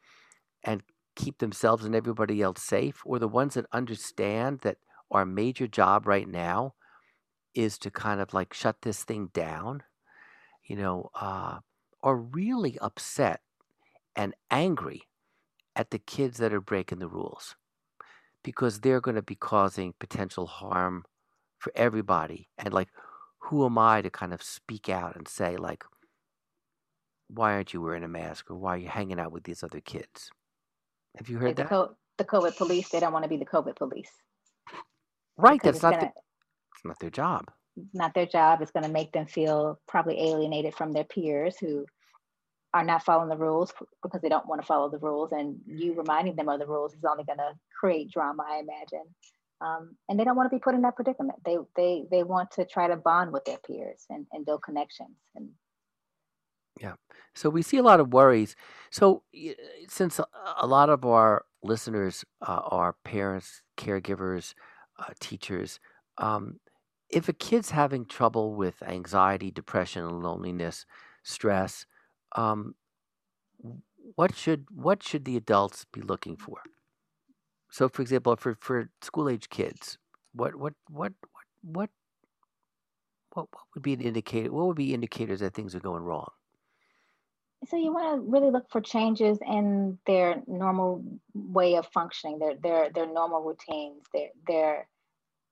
and 0.65 0.83
keep 1.15 1.41
themselves 1.41 1.85
and 1.85 1.95
everybody 1.95 2.41
else 2.41 2.63
safe, 2.63 3.03
or 3.05 3.19
the 3.19 3.29
ones 3.29 3.53
that 3.53 3.67
understand 3.71 4.61
that 4.61 4.79
our 5.11 5.27
major 5.27 5.67
job 5.67 6.07
right 6.07 6.27
now 6.27 6.73
is 7.55 7.77
to 7.81 7.91
kind 7.91 8.19
of 8.19 8.33
like 8.33 8.55
shut 8.55 8.81
this 8.81 9.05
thing 9.05 9.29
down, 9.35 9.83
you 10.65 10.77
know, 10.77 11.11
uh, 11.21 11.59
are 12.03 12.17
really 12.17 12.79
upset 12.79 13.43
and 14.17 14.35
angry 14.51 15.03
at 15.77 15.91
the 15.91 15.99
kids 15.99 16.39
that 16.39 16.55
are 16.55 16.63
breaking 16.63 16.99
the 16.99 17.09
rules 17.09 17.57
because 18.45 18.81
they're 18.81 19.01
going 19.01 19.17
to 19.17 19.23
be 19.23 19.35
causing 19.37 19.95
potential 20.01 20.47
harm 20.47 21.05
for 21.59 21.73
everybody. 21.77 22.49
And 22.59 22.75
like, 22.75 22.89
who 23.41 23.65
am 23.67 23.79
I 23.79 24.03
to 24.03 24.11
kind 24.11 24.33
of 24.35 24.43
speak 24.43 24.89
out 24.89 25.17
and 25.17 25.29
say, 25.29 25.57
like, 25.57 25.85
why 27.29 27.55
aren't 27.55 27.73
you 27.75 27.81
wearing 27.83 28.05
a 28.05 28.09
mask 28.09 28.51
or 28.51 28.57
why 28.57 28.75
are 28.75 28.79
you 28.79 28.89
hanging 28.89 29.21
out 29.21 29.33
with 29.33 29.45
these 29.45 29.63
other 29.65 29.81
kids? 29.81 30.31
Have 31.17 31.29
you 31.29 31.39
Like 31.45 31.55
heard 31.55 31.57
the 31.57 31.65
that? 31.65 31.65
co- 31.65 31.97
the 32.19 32.25
COVID 32.25 32.57
police, 32.57 32.89
they 32.91 33.01
don't 33.01 33.13
want 33.13 33.25
to 33.25 33.29
be 33.29 33.37
the 33.37 33.47
COVID 33.47 33.77
police 33.77 34.11
Right, 35.37 35.63
because 35.63 35.63
that's 35.63 35.83
not 35.83 35.99
gonna 35.99 36.01
the, 36.01 36.13
it's 36.75 36.85
not 36.85 36.99
their 37.01 37.11
job. 37.11 37.47
not 37.95 38.15
their 38.15 38.27
job. 38.27 38.61
It's 38.63 38.71
going 38.71 38.85
to 38.85 38.93
make 38.93 39.13
them 39.13 39.27
feel 39.27 39.81
probably 39.89 40.21
alienated 40.21 40.75
from 40.75 40.93
their 40.93 41.05
peers 41.05 41.57
who 41.59 41.87
are 42.75 42.85
not 42.85 43.05
following 43.05 43.29
the 43.29 43.37
rules 43.37 43.73
because 44.03 44.21
they 44.23 44.29
don't 44.29 44.47
want 44.47 44.61
to 44.61 44.67
follow 44.67 44.89
the 44.89 44.99
rules. 44.99 45.33
And 45.33 45.57
you 45.67 45.95
reminding 45.95 46.37
them 46.37 46.49
of 46.49 46.59
the 46.59 46.67
rules 46.67 46.95
is 46.95 47.05
only 47.05 47.25
going 47.25 47.39
to 47.39 47.53
create 47.79 48.11
drama, 48.11 48.45
I 48.49 48.61
imagine. 48.61 49.05
Um, 49.61 49.97
and 50.09 50.19
they 50.19 50.25
don't 50.25 50.37
want 50.37 50.51
to 50.51 50.57
be 50.57 50.61
put 50.61 50.75
in 50.75 50.83
that 50.83 50.97
predicament. 50.97 51.39
They 51.45 51.57
they 51.77 52.05
they 52.11 52.23
want 52.25 52.51
to 52.53 52.65
try 52.65 52.89
to 52.89 52.97
bond 52.97 53.33
with 53.33 53.45
their 53.45 53.59
peers 53.59 54.05
and, 54.11 54.27
and 54.33 54.45
build 54.45 54.63
connections. 54.63 55.17
And 55.37 55.51
Yeah. 56.81 56.95
So 57.35 57.49
we 57.49 57.63
see 57.63 57.77
a 57.77 57.83
lot 57.83 58.01
of 58.01 58.13
worries. 58.13 58.57
So 58.91 59.23
since 59.89 60.19
a 60.57 60.67
lot 60.67 60.89
of 60.89 61.05
our 61.05 61.45
listeners 61.63 62.25
uh, 62.41 62.61
are 62.65 62.97
parents, 63.05 63.63
caregivers, 63.77 64.55
uh, 64.99 65.13
teachers, 65.21 65.79
um, 66.19 66.59
if 67.09 67.29
a 67.29 67.33
kid's 67.33 67.71
having 67.71 68.07
trouble 68.07 68.55
with 68.55 68.83
anxiety, 68.83 69.51
depression, 69.51 70.23
loneliness, 70.23 70.87
stress, 71.23 71.87
um, 72.37 72.75
what 74.15 74.35
should 74.35 74.67
what 74.71 75.03
should 75.03 75.25
the 75.25 75.37
adults 75.37 75.87
be 75.93 76.01
looking 76.01 76.37
for? 76.37 76.59
So, 77.71 77.89
for 77.89 78.03
example, 78.03 78.37
for 78.37 78.57
for 78.61 78.89
school 79.01 79.29
age 79.29 79.49
kids, 79.49 79.99
what 80.33 80.55
what 80.55 80.75
what 80.89 81.13
what 81.33 81.41
what 81.63 81.91
what 83.35 83.49
what 83.51 83.63
would 83.75 83.83
be 83.83 83.95
an 83.95 84.01
indicator? 84.01 84.53
What 84.53 84.67
would 84.67 84.77
be 84.77 84.95
indicators 84.95 85.41
that 85.41 85.55
things 85.55 85.75
are 85.75 85.81
going 85.81 86.03
wrong? 86.03 86.31
so 87.69 87.77
you 87.77 87.93
want 87.93 88.17
to 88.17 88.31
really 88.31 88.51
look 88.51 88.69
for 88.71 88.81
changes 88.81 89.39
in 89.47 89.99
their 90.07 90.43
normal 90.47 91.05
way 91.35 91.77
of 91.77 91.87
functioning, 91.95 92.39
their 92.39 92.57
their 92.57 92.91
their 92.91 93.07
normal 93.07 93.43
routines, 93.43 94.03
their 94.13 94.29
their 94.47 94.89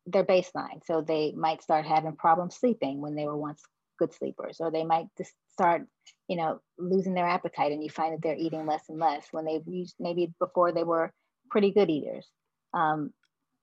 their 0.06 0.24
baseline. 0.24 0.84
So 0.84 1.02
they 1.02 1.32
might 1.36 1.62
start 1.62 1.86
having 1.86 2.16
problems 2.16 2.56
sleeping 2.56 3.00
when 3.00 3.14
they 3.14 3.26
were 3.26 3.36
once 3.36 3.62
good 3.98 4.12
sleepers, 4.12 4.56
or 4.60 4.70
they 4.70 4.84
might 4.84 5.06
just 5.16 5.34
start, 5.60 5.82
you 6.26 6.36
know, 6.36 6.60
losing 6.78 7.12
their 7.12 7.28
appetite, 7.28 7.72
and 7.72 7.84
you 7.84 7.90
find 7.90 8.14
that 8.14 8.22
they're 8.22 8.34
eating 8.34 8.64
less 8.66 8.88
and 8.88 8.98
less 8.98 9.26
when 9.30 9.44
used 9.66 9.94
maybe 10.00 10.32
before 10.38 10.72
they 10.72 10.84
were 10.84 11.12
pretty 11.50 11.70
good 11.70 11.90
eaters. 11.90 12.26
Um, 12.72 13.12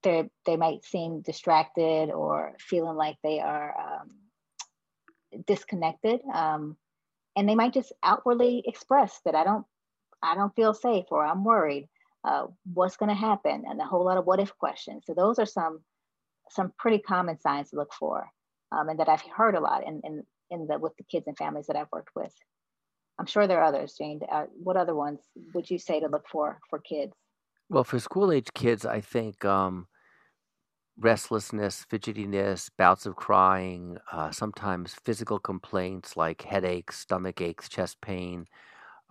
they 0.04 0.30
they 0.46 0.58
might 0.58 0.86
seem 0.86 1.22
distracted 1.22 2.12
or 2.12 2.54
feeling 2.60 2.96
like 2.96 3.18
they 3.24 3.40
are 3.40 3.74
um, 3.80 4.12
disconnected, 5.48 6.20
um, 6.32 6.78
and 7.36 7.50
they 7.50 7.56
might 7.56 7.74
just 7.74 7.92
outwardly 8.04 8.64
express 8.68 9.20
that 9.26 9.34
I 9.34 9.44
don't 9.44 9.66
I 10.22 10.36
don't 10.36 10.56
feel 10.56 10.76
safe 10.76 11.06
or 11.10 11.26
I'm 11.26 11.44
worried. 11.44 11.90
Uh, 12.24 12.48
what's 12.74 12.98
going 12.98 13.10
to 13.10 13.16
happen? 13.16 13.64
And 13.68 13.82
a 13.82 13.86
whole 13.86 14.06
lot 14.06 14.18
of 14.18 14.26
what 14.26 14.40
if 14.40 14.56
questions. 14.58 15.04
So 15.08 15.16
those 15.16 15.40
are 15.40 15.46
some 15.48 15.80
some 16.52 16.74
pretty 16.78 17.00
common 17.00 17.40
signs 17.40 17.72
to 17.72 17.78
look 17.78 17.94
for, 17.94 18.30
um, 18.72 18.90
and 18.90 19.00
that 19.00 19.10
I've 19.10 19.24
heard 19.36 19.56
a 19.56 19.60
lot 19.60 19.88
in 19.88 20.02
in 20.04 20.24
in 20.50 20.68
the 20.68 20.78
with 20.80 20.96
the 20.98 21.04
kids 21.04 21.28
and 21.28 21.38
families 21.38 21.68
that 21.68 21.76
I've 21.76 21.92
worked 21.92 22.16
with. 22.16 22.34
I'm 23.20 23.26
sure 23.26 23.48
there 23.48 23.60
are 23.60 23.66
others, 23.66 23.96
Jane. 23.98 24.20
Uh, 24.32 24.46
what 24.62 24.78
other 24.78 24.96
ones 24.96 25.20
would 25.54 25.70
you 25.70 25.80
say 25.80 26.00
to 26.00 26.08
look 26.08 26.26
for 26.32 26.60
for 26.70 26.80
kids? 26.80 27.14
Well, 27.70 27.84
for 27.84 28.00
school 28.00 28.32
age 28.32 28.50
kids, 28.54 28.86
I 28.86 29.02
think 29.02 29.44
um, 29.44 29.88
restlessness, 30.98 31.86
fidgetiness, 31.92 32.70
bouts 32.78 33.06
of 33.06 33.16
crying, 33.16 33.98
uh, 34.12 34.32
sometimes 34.32 34.96
physical 35.04 35.40
complaints 35.40 36.16
like 36.16 36.44
headaches, 36.44 37.00
stomach 37.00 37.42
aches, 37.42 37.68
chest 37.70 37.98
pain, 38.02 38.46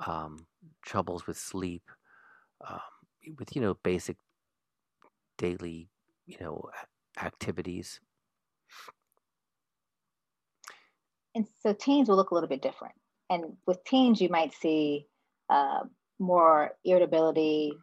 um, 0.06 0.46
troubles 0.84 1.26
with 1.26 1.36
sleep, 1.36 1.82
um, 2.68 2.80
with 3.38 3.54
you 3.54 3.62
know 3.62 3.74
basic 3.82 4.16
daily 5.38 5.90
you 6.26 6.36
know 6.40 6.70
activities. 7.20 8.00
And 11.36 11.46
so 11.60 11.74
teens 11.74 12.08
will 12.08 12.16
look 12.16 12.30
a 12.30 12.34
little 12.34 12.48
bit 12.48 12.62
different. 12.62 12.94
And 13.28 13.56
with 13.66 13.84
teens, 13.84 14.22
you 14.22 14.30
might 14.30 14.54
see 14.54 15.06
uh, 15.50 15.80
more 16.18 16.72
irritability, 16.82 17.74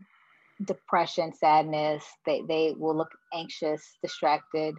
depression, 0.66 1.34
sadness. 1.36 2.04
They, 2.26 2.42
they 2.42 2.74
will 2.76 2.98
look 2.98 3.12
anxious, 3.32 3.96
distracted, 4.02 4.74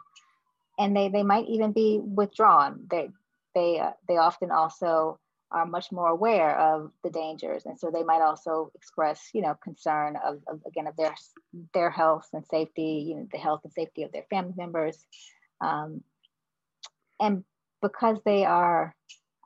and 0.76 0.97
they, 0.97 1.09
they 1.09 1.23
might 1.23 1.47
even 1.47 1.71
be 1.71 2.00
withdrawn. 2.02 2.88
They, 2.90 3.11
they, 3.54 3.78
uh, 3.78 3.93
they 4.09 4.16
often 4.16 4.50
also 4.50 5.21
are 5.52 5.66
much 5.66 5.93
more 5.93 6.09
aware 6.09 6.59
of 6.59 6.90
the 7.04 7.11
dangers. 7.11 7.66
And 7.66 7.78
so 7.78 7.93
they 7.93 8.02
might 8.02 8.23
also 8.23 8.73
express, 8.75 9.28
you 9.33 9.43
know, 9.43 9.54
concern 9.62 10.16
of, 10.16 10.40
of 10.49 10.61
again, 10.66 10.88
of 10.88 10.97
their, 10.97 11.14
their 11.75 11.90
health 11.90 12.28
and 12.33 12.45
safety, 12.50 13.07
you 13.07 13.14
know, 13.14 13.28
the 13.31 13.38
health 13.38 13.61
and 13.62 13.73
safety 13.73 14.02
of 14.02 14.11
their 14.11 14.25
family 14.31 14.54
members. 14.57 14.99
Um, 15.61 16.02
and 17.21 17.45
because 17.85 18.17
they 18.25 18.47
are 18.47 18.97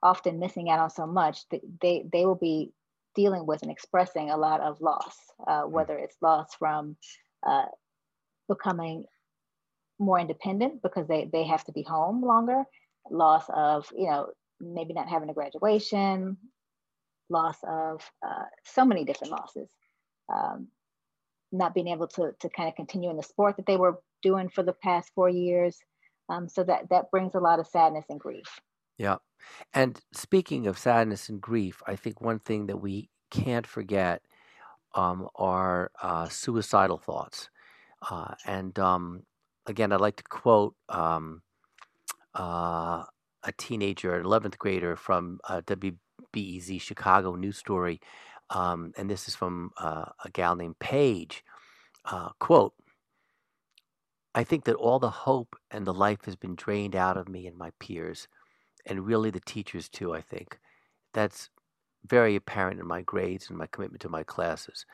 often 0.01 0.39
missing 0.39 0.71
out 0.71 0.79
on 0.79 0.91
so 0.91 1.07
much, 1.07 1.41
they, 1.83 2.05
they 2.13 2.25
will 2.25 2.37
be 2.37 2.73
dealing 3.17 3.45
with 3.45 3.63
and 3.63 3.71
expressing 3.71 4.31
a 4.31 4.37
lot 4.37 4.61
of 4.61 4.81
loss, 4.81 5.17
uh, 5.47 5.63
hmm. 5.63 5.73
whether 5.73 5.99
it's 5.99 6.17
loss 6.23 6.55
from 6.57 6.97
uh, 7.45 7.67
becoming 8.49 9.05
more 9.99 10.21
independent 10.21 10.81
because 10.83 11.09
they, 11.09 11.29
they 11.33 11.45
have 11.45 11.65
to 11.65 11.73
be 11.73 11.83
home 11.83 12.23
longer, 12.23 12.63
loss 13.11 13.45
of, 13.53 13.91
you 13.97 14.07
know, 14.09 14.29
maybe 14.61 14.95
not 14.95 15.09
having 15.09 15.29
a 15.29 15.35
graduation, 15.35 16.37
loss 17.29 17.57
of 17.69 18.09
uh, 18.25 18.45
so 18.65 18.85
many 18.85 19.05
different 19.05 19.33
losses. 19.33 19.69
Um, 20.33 20.69
not 21.51 21.75
being 21.75 21.89
able 21.89 22.07
to, 22.07 22.33
to 22.41 22.49
kind 22.51 22.69
of 22.69 22.77
continue 22.77 23.11
in 23.11 23.17
the 23.17 23.23
sport 23.23 23.57
that 23.57 23.67
they 23.67 23.79
were 23.79 23.99
doing 24.23 24.49
for 24.49 24.63
the 24.63 24.75
past 24.75 25.11
four 25.15 25.31
years. 25.31 25.79
Um, 26.29 26.49
so 26.49 26.63
that, 26.65 26.89
that 26.91 27.11
brings 27.11 27.35
a 27.35 27.41
lot 27.41 27.59
of 27.59 27.67
sadness 27.67 28.07
and 28.09 28.21
grief. 28.21 28.61
Yeah. 28.99 29.17
And 29.73 30.01
speaking 30.13 30.67
of 30.67 30.79
sadness 30.79 31.29
and 31.29 31.41
grief, 31.41 31.83
I 31.87 31.97
think 31.97 32.21
one 32.21 32.41
thing 32.41 32.67
that 32.67 32.79
we 32.79 33.09
can't 33.31 33.67
forget 33.67 34.23
um, 34.95 35.29
are 35.37 35.91
uh, 36.03 36.29
suicidal 36.29 36.99
thoughts. 36.99 37.51
Uh, 38.11 38.35
and 38.47 38.79
um, 38.79 39.23
again, 39.67 39.93
I'd 39.93 40.01
like 40.01 40.17
to 40.17 40.25
quote 40.25 40.75
um, 40.89 41.43
uh, 42.35 43.05
a 43.45 43.53
teenager, 43.57 44.15
an 44.15 44.25
11th 44.25 44.59
grader 44.59 44.97
from 44.97 45.41
uh, 45.49 45.61
WBEZ 45.63 46.81
Chicago 46.81 47.35
news 47.35 47.59
story. 47.59 48.01
Um, 48.51 48.93
and 48.97 49.11
this 49.11 49.29
is 49.29 49.35
from 49.35 49.71
uh, 49.79 50.07
a 50.25 50.31
gal 50.33 50.57
named 50.57 50.79
Paige. 50.79 51.45
Uh, 52.05 52.31
quote, 52.39 52.73
I 54.35 54.45
think 54.45 54.65
that 54.65 54.77
all 54.77 54.99
the 54.99 55.11
hope 55.11 55.57
and 55.71 55.87
the 55.87 55.95
life 55.95 56.25
has 56.25 56.37
been 56.37 56.55
drained 56.55 56.95
out 56.95 57.17
of 57.17 57.29
me 57.29 57.47
and 57.47 57.57
my 57.57 57.71
peers, 57.81 58.29
and 58.87 59.07
really 59.07 59.31
the 59.31 59.41
teachers 59.41 59.89
too, 59.89 60.15
I 60.15 60.21
think. 60.21 60.59
That's 61.15 61.51
very 62.07 62.37
apparent 62.37 62.81
in 62.81 62.87
my 62.87 63.03
grades 63.03 63.49
and 63.49 63.59
my 63.59 63.67
commitment 63.67 64.03
to 64.03 64.09
my 64.09 64.23
classes. 64.23 64.85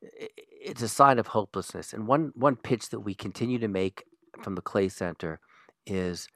It's 0.00 0.82
a 0.82 0.88
sign 0.88 1.18
of 1.18 1.28
hopelessness. 1.28 1.92
And 1.92 2.06
one, 2.06 2.32
one 2.34 2.56
pitch 2.56 2.90
that 2.90 3.00
we 3.00 3.14
continue 3.14 3.58
to 3.58 3.68
make 3.68 4.04
from 4.42 4.54
the 4.54 4.62
Clay 4.62 4.88
Center 4.88 5.40
is 5.86 6.28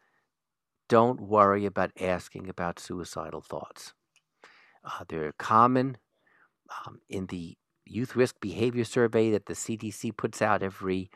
don't 0.89 1.21
worry 1.21 1.67
about 1.67 1.91
asking 2.01 2.49
about 2.49 2.79
suicidal 2.79 3.41
thoughts. 3.41 3.93
Uh, 4.85 5.05
they're 5.09 5.33
common 5.33 5.99
um, 6.87 7.01
in 7.09 7.27
the 7.27 7.57
youth 7.85 8.17
risk 8.17 8.37
behavior 8.41 8.85
survey 8.85 9.31
that 9.31 9.47
the 9.47 9.55
CDC 9.55 10.17
puts 10.17 10.41
out 10.41 10.63
every 10.63 11.11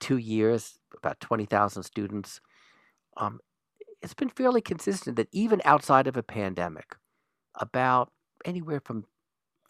two 0.00 0.16
years, 0.18 0.78
about 0.96 1.20
20,000 1.20 1.82
students. 1.82 2.40
Um, 3.16 3.40
it's 4.02 4.14
been 4.14 4.28
fairly 4.28 4.60
consistent 4.60 5.16
that 5.16 5.28
even 5.32 5.60
outside 5.64 6.06
of 6.06 6.16
a 6.16 6.22
pandemic, 6.22 6.96
about 7.58 8.12
anywhere 8.44 8.80
from 8.80 9.04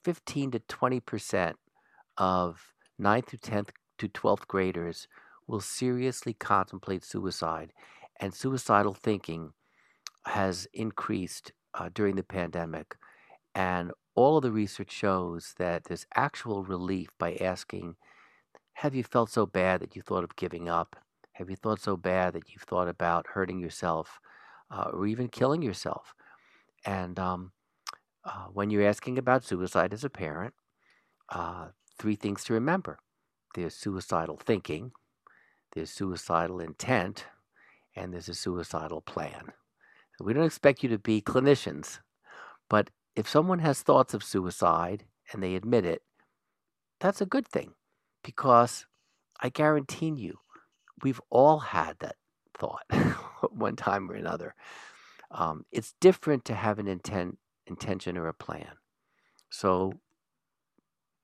15 0.05 0.53
to 0.53 0.59
20 0.61 1.01
percent 1.01 1.57
of 2.19 2.73
9th 3.01 3.27
to 3.27 3.39
10th 3.39 3.69
to 3.99 4.09
12th 4.09 4.47
graders 4.47 5.07
will 5.47 5.61
seriously 5.61 6.33
contemplate 6.33 7.05
suicide 7.05 7.73
and 8.21 8.35
suicidal 8.35 8.95
thinking 8.95 9.53
has 10.27 10.67
increased 10.73 11.53
uh, 11.75 11.89
during 11.95 12.17
the 12.17 12.23
pandemic. 12.23 12.97
And 13.55 13.93
all 14.15 14.39
of 14.39 14.43
the 14.43 14.51
research 14.51 14.91
shows 14.91 15.55
that 15.59 15.85
there's 15.85 16.07
actual 16.15 16.65
relief 16.65 17.09
by 17.19 17.37
asking, 17.37 17.97
Have 18.81 18.95
you 18.95 19.05
felt 19.05 19.31
so 19.31 19.47
bad 19.47 19.81
that 19.81 19.97
you 19.97 20.03
thought 20.03 20.23
of 20.23 20.37
giving 20.37 20.69
up? 20.69 20.97
Have 21.33 21.49
you 21.49 21.57
thought 21.57 21.81
so 21.81 21.97
bad 21.97 22.35
that 22.35 22.53
you've 22.53 22.65
thought 22.65 22.89
about 22.89 23.29
hurting 23.29 23.59
yourself 23.59 24.21
uh, 24.71 24.91
or 24.93 25.07
even 25.07 25.29
killing 25.29 25.63
yourself? 25.63 26.15
And 26.85 27.19
um, 27.19 27.53
uh, 28.23 28.49
when 28.53 28.69
you're 28.69 28.87
asking 28.87 29.17
about 29.17 29.45
suicide 29.45 29.95
as 29.95 30.05
a 30.05 30.11
parent, 30.11 30.53
uh, 31.31 31.69
three 31.99 32.17
things 32.17 32.45
to 32.45 32.53
remember 32.53 32.99
there's 33.55 33.75
suicidal 33.75 34.37
thinking, 34.37 34.93
there's 35.73 35.89
suicidal 35.89 36.61
intent, 36.61 37.25
and 37.97 38.13
there's 38.13 38.29
a 38.29 38.35
suicidal 38.35 39.01
plan. 39.01 39.53
So 40.19 40.27
we 40.27 40.35
don't 40.35 40.45
expect 40.45 40.83
you 40.83 40.91
to 40.91 40.99
be 40.99 41.23
clinicians, 41.23 42.01
but 42.69 42.91
if 43.15 43.27
someone 43.27 43.61
has 43.61 43.81
thoughts 43.81 44.13
of 44.13 44.23
suicide 44.23 45.07
and 45.33 45.43
they 45.43 45.55
admit 45.55 45.87
it, 45.87 46.03
that's 47.01 47.23
a 47.23 47.27
good 47.27 47.49
thing 47.49 47.73
because 48.27 48.85
I 49.41 49.49
guarantee 49.51 50.13
you, 50.17 50.39
we've 51.03 51.21
all 51.31 51.61
had 51.61 51.97
that 52.01 52.17
thought 52.59 52.83
one 53.53 53.77
time 53.77 54.11
or 54.11 54.15
another. 54.15 54.55
Um, 55.31 55.65
it's 55.71 55.95
different 56.01 56.45
to 56.47 56.55
have 56.55 56.81
an 56.81 56.89
intent, 56.89 57.39
intention 57.69 58.19
or 58.19 58.27
a 58.27 58.35
plan. 58.35 58.73
So 59.49 59.93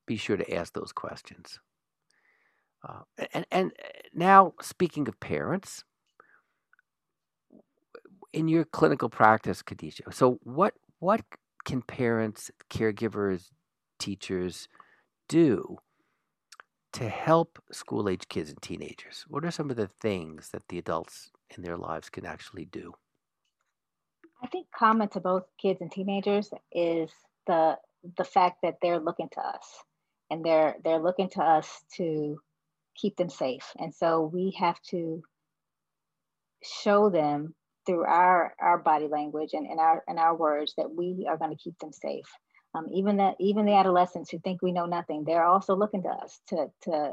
be 0.06 0.16
sure 0.16 0.36
to 0.36 0.54
ask 0.54 0.74
those 0.74 0.92
questions. 0.92 1.58
Uh, 2.88 3.00
and, 3.34 3.46
and 3.50 3.72
uh, 3.80 3.88
now, 4.14 4.54
speaking 4.62 5.08
of 5.08 5.18
parents, 5.18 5.84
in 8.32 8.48
your 8.48 8.64
clinical 8.64 9.08
practice, 9.08 9.62
Khadija, 9.62 10.14
so 10.14 10.38
what 10.42 10.74
what 11.00 11.20
can 11.64 11.82
parents, 11.82 12.50
caregivers, 12.70 13.50
teachers 13.98 14.68
do 15.28 15.78
to 16.92 17.08
help 17.08 17.58
school 17.70 18.08
age 18.08 18.28
kids 18.28 18.50
and 18.50 18.60
teenagers? 18.62 19.24
What 19.28 19.44
are 19.44 19.50
some 19.50 19.70
of 19.70 19.76
the 19.76 19.88
things 20.00 20.50
that 20.50 20.68
the 20.68 20.78
adults 20.78 21.30
in 21.56 21.62
their 21.62 21.76
lives 21.76 22.10
can 22.10 22.26
actually 22.26 22.66
do? 22.66 22.92
I 24.42 24.46
think 24.48 24.66
common 24.76 25.08
to 25.10 25.20
both 25.20 25.44
kids 25.60 25.80
and 25.80 25.90
teenagers 25.90 26.50
is 26.72 27.10
the 27.46 27.78
the 28.18 28.24
fact 28.24 28.62
that 28.62 28.78
they're 28.82 28.98
looking 28.98 29.28
to 29.32 29.40
us 29.40 29.84
and 30.30 30.44
they're 30.44 30.76
they're 30.84 30.98
looking 30.98 31.28
to 31.30 31.42
us 31.42 31.68
to 31.96 32.40
keep 32.96 33.16
them 33.16 33.30
safe. 33.30 33.72
And 33.78 33.94
so 33.94 34.22
we 34.22 34.56
have 34.58 34.80
to 34.90 35.22
show 36.62 37.10
them 37.10 37.54
through 37.86 38.04
our 38.04 38.54
our 38.60 38.78
body 38.78 39.08
language 39.08 39.50
and, 39.52 39.66
and 39.66 39.78
our 39.78 40.02
and 40.08 40.18
our 40.18 40.34
words 40.34 40.74
that 40.76 40.92
we 40.94 41.26
are 41.28 41.36
going 41.36 41.50
to 41.50 41.62
keep 41.62 41.78
them 41.78 41.92
safe. 41.92 42.26
Um, 42.74 42.86
even 42.90 43.18
that 43.18 43.36
even 43.38 43.66
the 43.66 43.74
adolescents 43.74 44.30
who 44.30 44.38
think 44.38 44.62
we 44.62 44.72
know 44.72 44.86
nothing, 44.86 45.24
they're 45.24 45.44
also 45.44 45.74
looking 45.76 46.02
to 46.04 46.08
us 46.08 46.40
to 46.48 46.68
to 46.82 47.12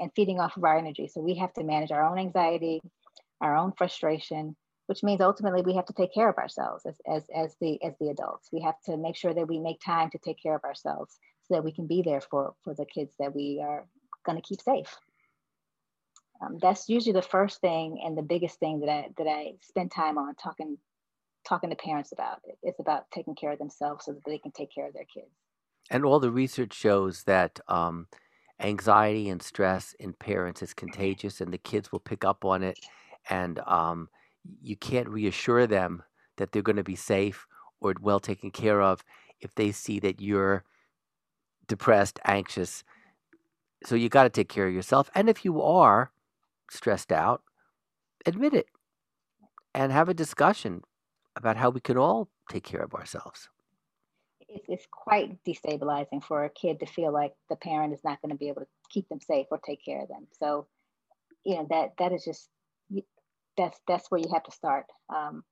and 0.00 0.10
feeding 0.16 0.40
off 0.40 0.56
of 0.56 0.64
our 0.64 0.76
energy. 0.76 1.06
So 1.06 1.20
we 1.20 1.34
have 1.36 1.52
to 1.54 1.64
manage 1.64 1.92
our 1.92 2.02
own 2.02 2.18
anxiety, 2.18 2.80
our 3.40 3.56
own 3.56 3.72
frustration, 3.76 4.56
which 4.86 5.02
means 5.02 5.20
ultimately 5.20 5.62
we 5.62 5.74
have 5.76 5.84
to 5.86 5.92
take 5.92 6.12
care 6.14 6.28
of 6.28 6.38
ourselves 6.38 6.86
as, 6.86 6.96
as, 7.06 7.24
as 7.34 7.56
the 7.60 7.82
as 7.84 7.94
the 8.00 8.08
adults. 8.08 8.48
We 8.52 8.62
have 8.62 8.80
to 8.86 8.96
make 8.96 9.16
sure 9.16 9.34
that 9.34 9.46
we 9.48 9.60
make 9.60 9.80
time 9.80 10.10
to 10.10 10.18
take 10.18 10.42
care 10.42 10.56
of 10.56 10.64
ourselves 10.64 11.18
so 11.46 11.54
that 11.54 11.64
we 11.64 11.72
can 11.72 11.86
be 11.86 12.02
there 12.02 12.20
for 12.20 12.54
for 12.64 12.74
the 12.74 12.86
kids 12.86 13.14
that 13.18 13.34
we 13.34 13.62
are 13.62 13.86
going 14.26 14.36
to 14.36 14.42
keep 14.42 14.60
safe 14.60 14.98
um, 16.40 16.58
that's 16.60 16.88
usually 16.88 17.12
the 17.12 17.22
first 17.22 17.60
thing 17.60 18.00
and 18.04 18.16
the 18.16 18.22
biggest 18.22 18.58
thing 18.58 18.80
that 18.80 18.90
I 18.90 19.08
that 19.18 19.26
I 19.26 19.54
spend 19.62 19.90
time 19.90 20.18
on 20.18 20.34
talking 20.34 20.78
talking 21.46 21.70
to 21.70 21.76
parents 21.76 22.12
about. 22.12 22.40
It. 22.44 22.58
It's 22.62 22.80
about 22.80 23.10
taking 23.12 23.34
care 23.34 23.52
of 23.52 23.58
themselves 23.58 24.04
so 24.04 24.12
that 24.12 24.24
they 24.26 24.38
can 24.38 24.52
take 24.52 24.74
care 24.74 24.86
of 24.86 24.94
their 24.94 25.06
kids. 25.12 25.30
And 25.90 26.04
all 26.04 26.20
the 26.20 26.30
research 26.30 26.74
shows 26.74 27.24
that 27.24 27.58
um, 27.68 28.06
anxiety 28.60 29.28
and 29.28 29.42
stress 29.42 29.94
in 29.98 30.12
parents 30.12 30.62
is 30.62 30.74
contagious, 30.74 31.40
and 31.40 31.52
the 31.52 31.58
kids 31.58 31.90
will 31.90 32.00
pick 32.00 32.24
up 32.24 32.44
on 32.44 32.62
it. 32.62 32.78
And 33.28 33.60
um, 33.66 34.08
you 34.62 34.76
can't 34.76 35.08
reassure 35.08 35.66
them 35.66 36.02
that 36.36 36.52
they're 36.52 36.62
going 36.62 36.76
to 36.76 36.84
be 36.84 36.96
safe 36.96 37.46
or 37.80 37.94
well 38.00 38.20
taken 38.20 38.50
care 38.50 38.80
of 38.80 39.04
if 39.40 39.54
they 39.54 39.72
see 39.72 39.98
that 40.00 40.20
you're 40.20 40.64
depressed, 41.66 42.20
anxious. 42.24 42.84
So 43.84 43.94
you 43.94 44.08
got 44.08 44.24
to 44.24 44.30
take 44.30 44.48
care 44.48 44.68
of 44.68 44.74
yourself. 44.74 45.10
And 45.14 45.28
if 45.28 45.44
you 45.44 45.62
are, 45.62 46.12
stressed 46.70 47.10
out, 47.10 47.42
admit 48.26 48.54
it 48.54 48.66
and 49.74 49.92
have 49.92 50.08
a 50.08 50.14
discussion 50.14 50.82
about 51.36 51.56
how 51.56 51.70
we 51.70 51.80
can 51.80 51.96
all 51.96 52.28
take 52.50 52.64
care 52.64 52.82
of 52.82 52.94
ourselves. 52.94 53.48
It's, 54.48 54.86
quite 54.90 55.38
destabilizing 55.44 56.22
for 56.22 56.44
a 56.44 56.50
kid 56.50 56.80
to 56.80 56.86
feel 56.86 57.12
like 57.12 57.32
the 57.48 57.56
parent 57.56 57.92
is 57.92 58.02
not 58.04 58.20
going 58.20 58.30
to 58.30 58.38
be 58.38 58.48
able 58.48 58.62
to 58.62 58.68
keep 58.88 59.08
them 59.08 59.20
safe 59.20 59.46
or 59.50 59.58
take 59.58 59.84
care 59.84 60.02
of 60.02 60.08
them. 60.08 60.26
So, 60.38 60.66
you 61.44 61.56
know 61.56 61.66
that 61.70 61.92
that 61.98 62.12
is 62.12 62.24
just 62.24 62.48
that's 63.56 63.78
that's 63.86 64.10
where 64.10 64.20
you 64.20 64.28
have 64.32 64.44
to 64.44 64.52
start. 64.52 64.86
Um, 65.08 65.44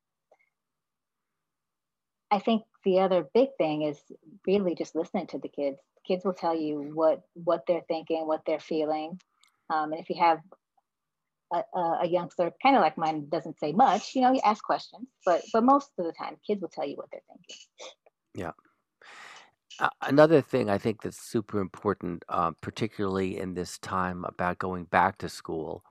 I 2.30 2.38
think 2.38 2.62
the 2.84 3.00
other 3.00 3.26
big 3.34 3.48
thing 3.56 3.82
is 3.82 3.98
really 4.46 4.74
just 4.74 4.94
listening 4.94 5.28
to 5.28 5.38
the 5.38 5.48
kids. 5.48 5.78
Kids 6.06 6.24
will 6.24 6.34
tell 6.34 6.54
you 6.54 6.90
what 6.94 7.22
what 7.34 7.64
they're 7.66 7.84
thinking, 7.88 8.26
what 8.26 8.42
they're 8.46 8.60
feeling, 8.60 9.20
um, 9.70 9.92
and 9.92 10.00
if 10.00 10.10
you 10.10 10.16
have 10.20 10.40
a, 11.52 11.80
a, 12.02 12.06
youngster 12.06 12.52
kind 12.62 12.76
of 12.76 12.82
like 12.82 12.98
mine 12.98 13.28
doesn't 13.28 13.58
say 13.58 13.72
much, 13.72 14.14
you 14.14 14.22
know, 14.22 14.32
you 14.32 14.40
ask 14.44 14.62
questions, 14.62 15.08
but 15.24 15.42
but 15.52 15.64
most 15.64 15.90
of 15.98 16.04
the 16.04 16.12
time, 16.12 16.36
kids 16.46 16.60
will 16.60 16.68
tell 16.68 16.86
you 16.86 16.96
what 16.96 17.06
they're 17.10 17.22
thinking. 17.28 17.56
Yeah. 18.34 18.52
Another 20.02 20.40
thing 20.40 20.68
I 20.68 20.76
think 20.76 21.02
that's 21.02 21.20
super 21.20 21.60
important, 21.60 22.24
uh, 22.28 22.50
particularly 22.60 23.38
in 23.38 23.54
this 23.54 23.78
time 23.78 24.24
about 24.24 24.58
going 24.58 24.84
back 24.84 25.18
to 25.18 25.28
school, 25.28 25.84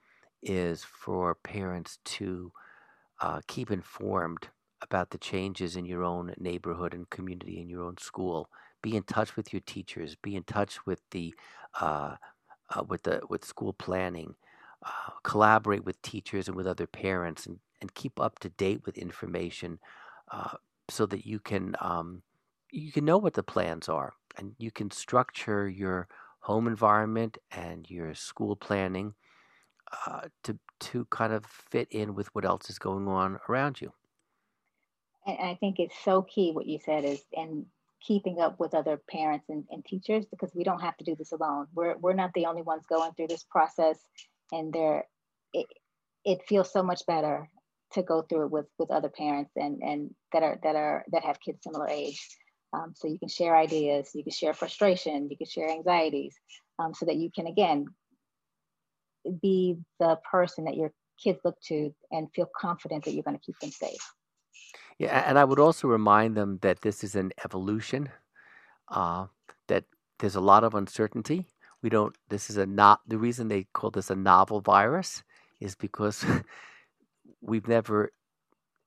is 0.43 0.83
for 0.83 1.35
parents 1.35 1.99
to 2.03 2.51
uh, 3.21 3.41
keep 3.47 3.71
informed 3.71 4.49
about 4.81 5.09
the 5.09 5.17
changes 5.17 5.75
in 5.75 5.85
your 5.85 6.03
own 6.03 6.33
neighborhood 6.37 6.93
and 6.93 7.09
community 7.09 7.59
in 7.59 7.69
your 7.69 7.83
own 7.83 7.97
school. 7.97 8.49
Be 8.81 8.95
in 8.95 9.03
touch 9.03 9.35
with 9.35 9.53
your 9.53 9.61
teachers. 9.65 10.15
Be 10.15 10.35
in 10.35 10.43
touch 10.43 10.85
with 10.85 11.01
the 11.11 11.33
uh, 11.79 12.15
uh, 12.75 12.83
with 12.87 13.03
the 13.03 13.21
with 13.29 13.45
school 13.45 13.73
planning. 13.73 14.35
Uh, 14.87 15.11
collaborate 15.23 15.83
with 15.83 16.01
teachers 16.01 16.47
and 16.47 16.55
with 16.55 16.67
other 16.67 16.87
parents, 16.87 17.45
and, 17.45 17.59
and 17.81 17.93
keep 17.93 18.19
up 18.19 18.39
to 18.39 18.49
date 18.49 18.81
with 18.85 18.97
information, 18.97 19.79
uh, 20.31 20.55
so 20.89 21.05
that 21.05 21.25
you 21.25 21.39
can 21.39 21.75
um, 21.81 22.21
you 22.71 22.91
can 22.91 23.03
know 23.03 23.17
what 23.17 23.33
the 23.33 23.43
plans 23.43 23.89
are, 23.89 24.13
and 24.37 24.55
you 24.57 24.71
can 24.71 24.89
structure 24.91 25.67
your 25.67 26.07
home 26.39 26.67
environment 26.67 27.37
and 27.51 27.89
your 27.89 28.13
school 28.13 28.55
planning 28.55 29.13
uh, 30.05 30.21
to 30.43 30.57
to 30.79 31.05
kind 31.09 31.33
of 31.33 31.45
fit 31.45 31.87
in 31.91 32.15
with 32.15 32.33
what 32.33 32.45
else 32.45 32.69
is 32.69 32.79
going 32.79 33.07
on 33.07 33.39
around 33.49 33.81
you. 33.81 33.91
And 35.25 35.37
I 35.39 35.55
think 35.55 35.79
it's 35.79 35.95
so 36.05 36.21
key 36.21 36.51
what 36.51 36.65
you 36.65 36.79
said 36.79 37.03
is 37.03 37.21
and 37.35 37.65
keeping 37.99 38.39
up 38.39 38.59
with 38.59 38.73
other 38.73 39.01
parents 39.09 39.49
and, 39.49 39.65
and 39.71 39.83
teachers 39.83 40.25
because 40.25 40.51
we 40.55 40.63
don't 40.63 40.81
have 40.81 40.95
to 40.97 41.03
do 41.03 41.15
this 41.15 41.33
alone. 41.33 41.67
We're 41.73 41.97
we're 41.97 42.13
not 42.13 42.31
the 42.33 42.45
only 42.45 42.61
ones 42.61 42.85
going 42.87 43.11
through 43.13 43.27
this 43.27 43.43
process, 43.43 43.97
and 44.51 44.73
there 44.73 45.05
it, 45.53 45.67
it 46.25 46.39
feels 46.47 46.71
so 46.71 46.83
much 46.83 47.01
better 47.07 47.49
to 47.93 48.03
go 48.03 48.21
through 48.21 48.45
it 48.45 48.51
with 48.51 48.65
with 48.77 48.91
other 48.91 49.09
parents 49.09 49.51
and 49.55 49.81
and 49.81 50.13
that 50.33 50.43
are 50.43 50.59
that 50.63 50.75
are 50.75 51.05
that 51.11 51.23
have 51.23 51.39
kids 51.39 51.59
similar 51.63 51.87
age. 51.87 52.25
Um, 52.73 52.93
so 52.95 53.07
you 53.07 53.17
can 53.17 53.29
share 53.29 53.55
ideas, 53.55 54.11
you 54.13 54.23
can 54.23 54.33
share 54.33 54.53
frustration, 54.53 55.29
you 55.31 55.37
can 55.37 55.47
share 55.47 55.69
anxieties, 55.69 56.35
um, 56.79 56.93
so 56.93 57.05
that 57.05 57.15
you 57.15 57.31
can 57.33 57.47
again 57.47 57.85
be 59.41 59.77
the 59.99 60.17
person 60.29 60.65
that 60.65 60.75
your 60.75 60.91
kids 61.21 61.39
look 61.43 61.59
to 61.61 61.93
and 62.11 62.27
feel 62.35 62.47
confident 62.59 63.05
that 63.05 63.13
you're 63.13 63.23
going 63.23 63.37
to 63.37 63.43
keep 63.43 63.57
them 63.59 63.71
safe. 63.71 64.13
Yeah, 64.99 65.23
and 65.27 65.37
I 65.37 65.45
would 65.45 65.59
also 65.59 65.87
remind 65.87 66.35
them 66.35 66.59
that 66.61 66.81
this 66.81 67.03
is 67.03 67.15
an 67.15 67.31
evolution, 67.45 68.09
uh, 68.89 69.27
that 69.67 69.85
there's 70.19 70.35
a 70.35 70.41
lot 70.41 70.63
of 70.63 70.75
uncertainty. 70.75 71.47
We 71.81 71.89
don't, 71.89 72.15
this 72.29 72.49
is 72.49 72.57
a 72.57 72.65
not, 72.65 73.01
the 73.07 73.17
reason 73.17 73.47
they 73.47 73.67
call 73.73 73.91
this 73.91 74.09
a 74.09 74.15
novel 74.15 74.61
virus 74.61 75.23
is 75.59 75.75
because 75.75 76.25
we've 77.41 77.67
never, 77.67 78.11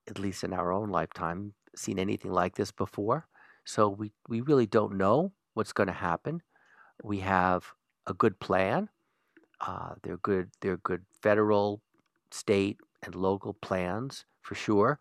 at 0.09 0.19
least 0.19 0.45
in 0.45 0.53
our 0.53 0.73
own 0.73 0.91
lifetime, 0.91 1.55
seen 1.77 1.99
anything 1.99 2.33
like 2.33 2.57
this 2.57 2.73
before. 2.73 3.27
So 3.65 3.89
we, 3.89 4.13
we 4.29 4.41
really 4.41 4.67
don't 4.67 4.97
know 4.97 5.33
what's 5.55 5.73
going 5.73 5.87
to 5.87 5.93
happen. 5.93 6.43
We 7.03 7.21
have 7.21 7.65
a 8.07 8.15
good 8.15 8.41
plan. 8.41 8.89
Uh, 9.61 9.95
they're 10.03 10.19
good. 10.19 10.51
They're 10.61 10.79
good 10.79 11.05
federal, 11.23 11.83
state, 12.31 12.79
and 13.03 13.15
local 13.15 13.55
plans 13.55 14.25
for 14.43 14.55
sure. 14.55 14.99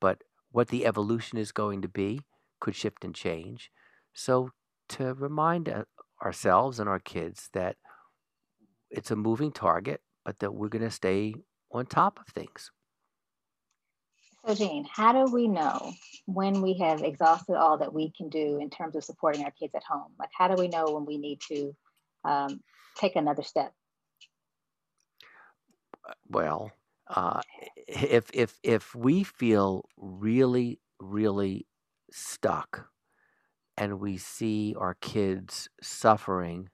But 0.00 0.22
what 0.52 0.68
the 0.68 0.86
evolution 0.86 1.38
is 1.38 1.52
going 1.52 1.82
to 1.82 1.88
be 1.88 2.20
could 2.60 2.74
shift 2.74 3.04
and 3.04 3.14
change. 3.14 3.70
So 4.12 4.50
to 4.90 5.14
remind 5.14 5.68
uh, 5.68 5.84
ourselves 6.22 6.78
and 6.78 6.88
our 6.88 6.98
kids 6.98 7.48
that 7.52 7.76
it's 8.90 9.10
a 9.10 9.16
moving 9.16 9.52
target, 9.52 10.00
but 10.24 10.38
that 10.40 10.54
we're 10.54 10.68
going 10.68 10.84
to 10.84 10.90
stay 10.90 11.34
on 11.72 11.86
top 11.86 12.18
of 12.18 12.26
things. 12.26 12.70
So, 14.46 14.54
Gene, 14.54 14.86
how 14.90 15.12
do 15.12 15.32
we 15.32 15.48
know 15.48 15.92
when 16.26 16.62
we 16.62 16.78
have 16.78 17.02
exhausted 17.02 17.56
all 17.56 17.76
that 17.78 17.92
we 17.92 18.10
can 18.16 18.30
do 18.30 18.58
in 18.58 18.70
terms 18.70 18.96
of 18.96 19.04
supporting 19.04 19.44
our 19.44 19.50
kids 19.50 19.74
at 19.74 19.82
home? 19.84 20.12
Like, 20.18 20.30
how 20.36 20.48
do 20.48 20.60
we 20.60 20.68
know 20.68 20.86
when 20.86 21.04
we 21.04 21.18
need 21.18 21.40
to 21.48 21.76
um, 22.24 22.60
take 22.96 23.16
another 23.16 23.42
step? 23.42 23.72
Well, 26.28 26.72
uh, 27.06 27.42
if 27.86 28.30
if 28.32 28.58
if 28.62 28.94
we 28.94 29.24
feel 29.24 29.84
really 29.96 30.80
really 31.00 31.66
stuck 32.10 32.88
and 33.80 34.00
we 34.00 34.18
see 34.18 34.76
our 34.78 34.94
kids 35.02 35.68
suffering 35.82 36.70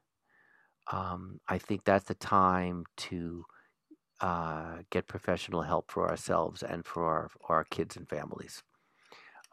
um, 0.93 1.41
i 1.49 1.59
think 1.59 1.85
that's 1.85 2.07
the 2.07 2.15
time 2.17 2.85
to 2.99 3.45
uh, 4.21 4.77
get 4.91 5.09
professional 5.09 5.63
help 5.63 5.91
for 5.91 6.09
ourselves 6.11 6.63
and 6.63 6.87
for 6.87 7.05
our, 7.05 7.31
our 7.51 7.65
kids 7.65 7.97
and 7.97 8.09
families 8.09 8.63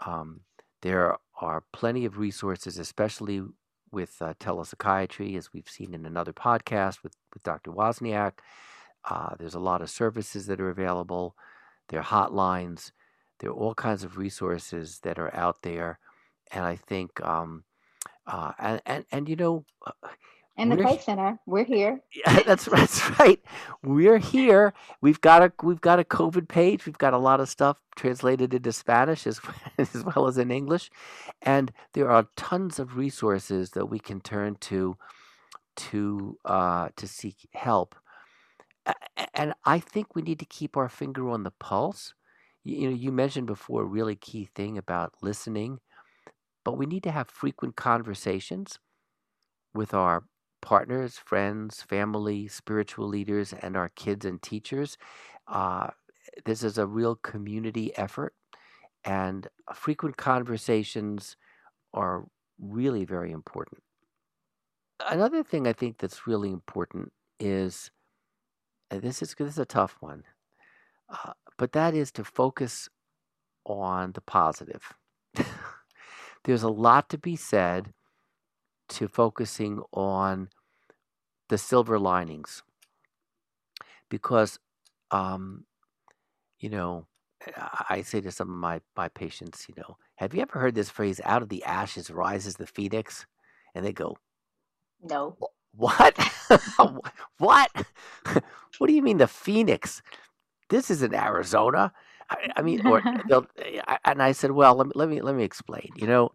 um, 0.06 0.42
there 0.82 1.18
are 1.42 1.63
plenty 1.74 2.06
of 2.06 2.18
resources 2.20 2.80
especially 2.80 3.42
with 3.92 4.16
uh, 4.22 4.34
telepsychiatry 4.39 5.38
as 5.38 5.54
we've 5.54 5.70
seen 5.70 5.94
in 5.94 6.06
another 6.06 6.34
podcast 6.34 7.04
with, 7.04 7.13
with 7.34 7.44
dr 7.44 7.72
wozniak 7.72 8.34
uh, 9.06 9.36
there's 9.38 9.56
a 9.56 9.60
lot 9.60 9.82
of 9.82 9.89
services 9.89 10.48
that 10.48 10.62
are 10.62 10.70
available. 10.70 11.36
There 11.89 12.00
are 12.00 12.04
hotlines. 12.04 12.92
There 13.39 13.50
are 13.50 13.54
all 13.54 13.76
kinds 13.76 14.04
of 14.04 14.18
resources 14.18 15.00
that 15.04 15.20
are 15.20 15.36
out 15.36 15.63
there, 15.63 16.00
and 16.54 16.66
I 16.66 16.76
think, 16.76 17.22
um, 17.26 17.63
uh, 18.28 18.52
and 18.60 18.82
and 18.86 19.06
and 19.12 19.30
you 19.30 19.36
know, 19.36 19.66
uh, 19.86 19.92
and 20.58 20.72
the 20.72 20.78
Clay 20.78 21.00
Center, 21.00 21.39
we're 21.46 21.63
here. 21.63 22.02
Yeah, 22.16 22.44
that's 22.44 22.66
that's 22.66 23.20
right. 23.20 23.42
We're 23.84 24.20
here. 24.20 24.74
We've 25.02 25.20
got 25.20 25.42
a 25.42 25.52
we've 25.62 25.82
got 25.82 26.00
a 26.00 26.04
COVID 26.04 26.48
page. 26.48 26.86
We've 26.86 26.98
got 26.98 27.13
a 27.13 27.18
lot 27.18 27.39
of 27.39 27.50
stuff 27.50 27.78
translated 27.96 28.54
into 28.54 28.72
Spanish 28.72 29.26
as 29.28 29.42
as 29.78 30.04
well 30.04 30.28
as 30.28 30.38
in 30.38 30.52
English, 30.52 30.89
and 31.42 31.72
there 31.94 32.10
are 32.10 32.28
tons 32.36 32.80
of 32.80 32.98
resources 32.98 33.72
that 33.72 33.88
we 33.88 34.00
can 34.00 34.22
turn 34.22 34.56
to 34.62 34.98
to 35.76 36.38
uh, 36.46 36.89
to 36.96 37.08
seek 37.08 37.48
help 37.54 37.96
and 39.34 39.54
I 39.66 39.80
think 39.80 40.16
we 40.16 40.22
need 40.22 40.39
to 40.39 40.46
keep 40.46 40.76
our 40.76 40.89
finger 40.89 41.30
on 41.30 41.44
the 41.44 41.52
pulse. 41.52 42.13
You, 42.63 42.76
you 42.78 42.89
know, 42.89 42.96
you 42.96 43.12
mentioned 43.12 43.48
before 43.48 43.84
a 43.84 43.86
really 43.86 44.16
key 44.16 44.50
thing 44.56 44.78
about 44.78 45.13
listening, 45.22 45.80
but 46.63 46.78
we 46.78 46.86
need 46.86 47.04
to 47.04 47.12
have 47.12 47.30
frequent 47.30 47.76
conversations 47.76 48.80
with 49.73 49.93
our 49.93 50.26
partners, 50.62 51.17
friends, 51.17 51.82
family, 51.82 52.47
spiritual 52.47 53.08
leaders, 53.08 53.54
and 53.54 53.76
our 53.76 53.89
kids 53.89 54.26
and 54.26 54.41
teachers. 54.41 54.97
Uh, 55.47 55.89
this 56.45 56.63
is 56.63 56.78
a 56.78 56.88
real 56.88 57.15
community 57.17 57.95
effort, 57.97 58.34
and 59.04 59.47
frequent 59.73 60.17
conversations 60.17 61.36
are 61.93 62.26
really 62.60 63.06
very 63.06 63.32
important. 63.32 63.82
Another 65.06 65.43
thing 65.43 65.67
I 65.67 65.73
think 65.73 65.97
that's 65.97 66.28
really 66.28 66.49
important 66.52 67.12
is 67.39 67.91
this 68.89 69.21
is 69.21 69.36
this 69.38 69.54
is 69.54 69.60
a 69.60 69.65
tough 69.65 69.97
one, 69.99 70.23
uh, 71.10 71.34
but 71.58 71.73
that 71.73 71.93
is 71.93 72.12
to 72.13 72.23
focus 72.23 72.89
on 73.65 74.13
the 74.13 74.21
positive. 74.21 74.93
There's 76.44 76.64
a 76.64 76.70
lot 76.70 77.10
to 77.10 77.18
be 77.18 77.36
said 77.36 77.94
to 78.90 79.08
focusing 79.08 79.82
on 79.94 80.50
the 81.50 81.58
silver 81.58 82.00
linings 82.00 82.64
because 84.10 84.60
um, 85.12 85.66
you 86.60 86.70
know 86.70 87.08
i 87.90 88.02
say 88.02 88.22
to 88.22 88.32
some 88.32 88.50
of 88.50 88.56
my, 88.56 88.80
my 88.96 89.10
patients 89.10 89.66
you 89.68 89.76
know 89.76 89.98
have 90.16 90.34
you 90.34 90.42
ever 90.42 90.60
heard 90.60 90.76
this 90.76 90.90
phrase 90.90 91.20
out 91.26 91.42
of 91.42 91.50
the 91.50 91.62
ashes 91.66 92.10
rises 92.10 92.56
the 92.56 92.66
phoenix 92.66 93.26
and 93.76 93.86
they 93.86 93.92
go 93.92 94.16
no 95.04 95.36
what? 95.76 96.18
what? 97.38 97.72
what 98.78 98.88
do 98.88 98.94
you 98.94 99.02
mean 99.02 99.18
the 99.18 99.28
Phoenix? 99.28 100.02
This 100.70 100.92
is 100.92 101.04
in 101.04 101.14
Arizona. 101.14 101.94
I, 102.30 102.50
I 102.58 102.62
mean, 102.62 102.86
or 102.86 103.02
and 104.06 104.22
I 104.22 104.32
said, 104.32 104.52
well, 104.52 104.76
let 104.76 104.88
me 104.88 104.94
let 104.96 105.10
me 105.10 105.22
let 105.22 105.36
me 105.36 105.44
explain. 105.44 105.90
You 105.96 106.08
know, 106.08 106.32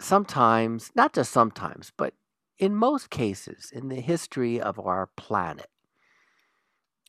sometimes, 0.00 0.90
not 0.94 1.12
just 1.12 1.32
sometimes, 1.32 1.92
but 1.96 2.14
in 2.58 2.74
most 2.74 3.10
cases 3.10 3.70
in 3.72 3.88
the 3.88 4.00
history 4.00 4.60
of 4.60 4.78
our 4.78 5.08
planet, 5.16 5.68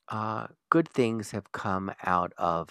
uh, 0.10 0.48
good 0.70 0.88
things 0.90 1.32
have 1.32 1.52
come 1.52 1.92
out 2.06 2.34
of 2.38 2.70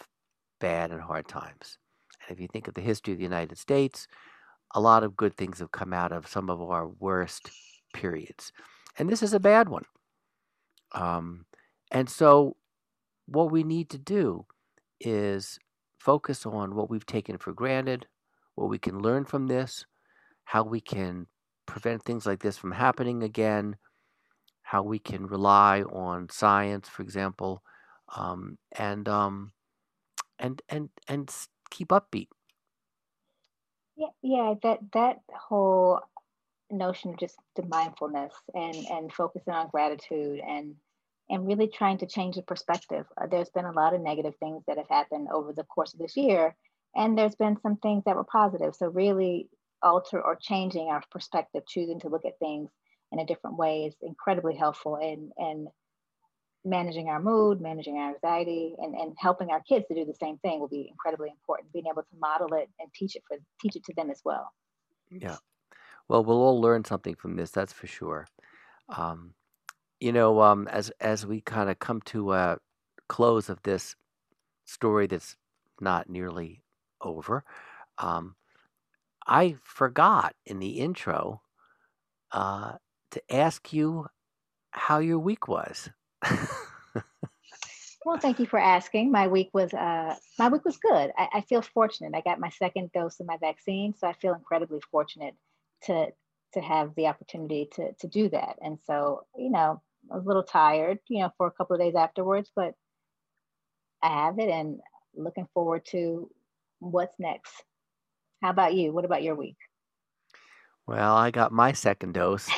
bad 0.61 0.91
and 0.91 1.01
hard 1.01 1.29
times. 1.29 1.79
And 2.27 2.37
if 2.37 2.41
you 2.41 2.49
think 2.49 2.69
of 2.69 2.75
the 2.75 2.81
history 2.81 3.13
of 3.13 3.19
the 3.19 3.25
United 3.25 3.59
States, 3.59 4.07
a 4.75 4.81
lot 4.81 5.03
of 5.03 5.17
good 5.17 5.37
things 5.37 5.59
have 5.59 5.71
come 5.71 5.93
out 5.93 6.13
of 6.13 6.27
some 6.27 6.51
of 6.51 6.61
our 6.61 6.89
worst 6.89 7.51
periods. 7.95 8.53
And 8.99 9.09
this 9.09 9.23
is 9.23 9.33
a 9.33 9.41
bad 9.41 9.69
one. 9.69 9.85
Um, 10.93 11.47
and 11.91 12.09
so, 12.09 12.57
what 13.27 13.51
we 13.51 13.63
need 13.63 13.91
to 13.91 13.99
do 13.99 14.47
is 15.01 15.59
focus 15.99 16.47
on 16.47 16.75
what 16.75 16.89
we've 16.89 17.07
taken 17.07 17.39
for 17.39 17.53
granted, 17.53 18.07
what 18.55 18.71
we 18.71 18.79
can 18.79 19.01
learn 19.01 19.25
from 19.25 19.47
this, 19.47 19.85
how 20.45 20.63
we 20.63 20.81
can 20.81 21.27
prevent 21.67 22.03
things 22.05 22.25
like 22.27 22.41
this 22.41 22.57
from 22.57 22.73
happening 22.73 23.23
again, 23.23 23.77
how 24.63 24.83
we 24.83 24.99
can 24.99 25.27
rely 25.27 25.83
on 25.83 26.29
science, 26.31 26.89
for 26.89 27.03
example, 27.03 27.63
um, 28.17 28.57
and 28.79 29.09
um, 29.09 29.53
and 30.39 30.63
and 30.69 30.89
and 31.09 31.35
keep 31.71 31.89
upbeat. 31.89 32.29
Yeah, 33.97 34.09
yeah, 34.23 34.55
that 34.63 34.79
that 34.93 35.17
whole 35.33 36.01
notion 36.71 37.11
of 37.11 37.19
just 37.19 37.37
the 37.55 37.65
mindfulness 37.67 38.33
and 38.55 38.77
and 38.91 39.13
focusing 39.13 39.53
on 39.53 39.69
gratitude 39.69 40.41
and 40.47 40.75
and 41.29 41.47
really 41.47 41.69
trying 41.69 41.99
to 41.99 42.07
change 42.07 42.37
the 42.37 42.43
perspective. 42.43 43.05
Uh, 43.21 43.27
there's 43.27 43.51
been 43.51 43.65
a 43.65 43.73
lot 43.73 43.95
of 43.95 44.01
negative 44.01 44.35
things 44.39 44.63
that 44.67 44.79
have 44.79 44.89
happened 44.89 45.29
over 45.33 45.53
the 45.53 45.65
course 45.65 45.93
of 45.93 46.01
this 46.01 46.17
year, 46.17 46.55
and 46.95 47.17
there's 47.17 47.35
been 47.35 47.59
some 47.63 47.77
things 47.77 48.05
that 48.07 48.17
were 48.17 48.25
positive. 48.25 48.75
So 48.75 48.89
really 48.89 49.49
alter 49.83 50.21
or 50.21 50.37
changing 50.41 50.89
our 50.89 51.03
perspective, 51.11 51.63
choosing 51.69 52.01
to 52.01 52.09
look 52.09 52.25
at 52.25 52.39
things 52.39 52.71
in 53.13 53.19
a 53.19 53.27
different 53.27 53.57
way 53.57 53.85
is 53.85 53.95
incredibly 54.03 54.57
helpful 54.57 54.97
in 54.97 55.31
in 55.39 55.69
managing 56.65 57.09
our 57.09 57.23
mood, 57.23 57.61
managing 57.61 57.97
our 57.97 58.13
anxiety, 58.15 58.75
and, 58.79 58.95
and 58.95 59.15
helping 59.19 59.51
our 59.51 59.63
kids 59.69 59.85
to 59.87 59.95
do 59.95 60.05
the 60.05 60.15
same 60.15 60.37
thing 60.39 60.59
will 60.59 60.69
be 60.69 60.89
incredibly 60.91 61.31
important. 61.31 61.73
Being 61.73 61.87
able 61.91 62.03
to 62.03 62.19
model 62.19 62.55
it 62.55 62.69
and 62.81 62.93
teach 62.95 63.15
it 63.15 63.23
for 63.29 63.37
teach 63.63 63.77
it 63.77 63.85
to 63.85 63.95
them 63.95 64.11
as 64.11 64.21
well. 64.25 64.53
Yeah. 65.11 65.37
Well, 66.09 66.25
we'll 66.25 66.43
all 66.43 66.61
learn 66.61 66.85
something 66.85 67.15
from 67.15 67.37
this, 67.37 67.51
that's 67.51 67.73
for 67.73 67.87
sure. 67.87 68.27
Um, 68.89 69.35
you 70.01 70.13
know, 70.13 70.41
um, 70.43 70.69
as 70.69 70.91
as 71.01 71.27
we 71.27 71.41
kind 71.41 71.71
of 71.71 71.79
come 71.79 72.01
to 72.03 72.33
a 72.33 72.59
close 73.09 73.49
of 73.49 73.63
this 73.63 73.97
story 74.65 75.07
that's 75.07 75.37
not 75.81 76.09
nearly 76.09 76.63
over, 77.01 77.45
um, 77.99 78.35
I 79.27 79.57
forgot 79.63 80.35
in 80.45 80.59
the 80.59 80.79
intro 80.81 81.43
uh, 82.33 82.73
to 83.13 83.35
ask 83.35 83.73
you 83.73 84.07
how 84.71 84.99
your 84.99 85.19
week 85.19 85.49
was. 85.49 85.89
well, 88.05 88.19
thank 88.19 88.39
you 88.39 88.47
for 88.47 88.59
asking. 88.59 89.11
My 89.11 89.27
week 89.29 89.51
was 89.53 89.73
uh, 89.73 90.15
my 90.39 90.49
week 90.49 90.65
was 90.65 90.77
good. 90.77 91.11
I, 91.17 91.29
I 91.35 91.41
feel 91.43 91.63
fortunate. 91.63 92.13
I 92.15 92.21
got 92.21 92.39
my 92.39 92.51
second 92.51 92.93
dose 92.93 93.19
of 93.21 93.27
my 93.27 93.39
vaccine, 93.39 93.95
so 93.97 94.07
I 94.07 94.13
feel 94.13 94.35
incredibly 94.35 94.81
fortunate 94.91 95.35
to 95.85 96.09
to 96.53 96.61
have 96.61 96.95
the 96.95 97.07
opportunity 97.07 97.69
to 97.73 97.93
to 97.95 98.07
do 98.07 98.29
that. 98.29 98.59
And 98.63 98.79
so, 98.87 99.25
you 99.37 99.51
know, 99.51 99.83
I 100.11 100.17
was 100.17 100.25
a 100.25 100.29
little 100.29 100.43
tired, 100.43 100.99
you 101.09 101.21
know, 101.21 101.31
for 101.37 101.47
a 101.47 101.51
couple 101.51 101.75
of 101.75 101.81
days 101.81 101.95
afterwards, 101.95 102.51
but 102.55 102.75
I 104.03 104.09
have 104.09 104.39
it 104.39 104.49
and 104.49 104.81
looking 105.15 105.49
forward 105.55 105.85
to 105.91 106.31
what's 106.79 107.19
next. 107.19 107.53
How 108.43 108.51
about 108.51 108.75
you? 108.75 108.93
What 108.93 109.05
about 109.05 109.23
your 109.23 109.35
week? 109.35 109.57
Well, 110.87 111.17
I 111.17 111.31
got 111.31 111.53
my 111.53 111.73
second 111.73 112.15
dose. 112.15 112.49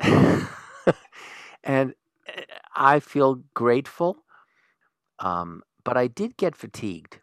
and 1.64 1.94
eh, 2.28 2.42
I 2.74 3.00
feel 3.00 3.42
grateful. 3.54 4.18
Um, 5.18 5.62
but 5.84 5.96
I 5.96 6.06
did 6.06 6.36
get 6.36 6.56
fatigued. 6.56 7.20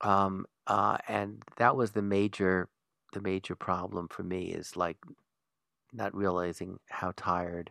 Um, 0.00 0.46
uh, 0.66 0.98
and 1.08 1.42
that 1.56 1.76
was 1.76 1.92
the 1.92 2.02
major 2.02 2.68
the 3.12 3.20
major 3.20 3.54
problem 3.54 4.08
for 4.08 4.24
me 4.24 4.46
is 4.46 4.76
like 4.76 4.96
not 5.92 6.14
realizing 6.16 6.80
how 6.88 7.12
tired 7.16 7.70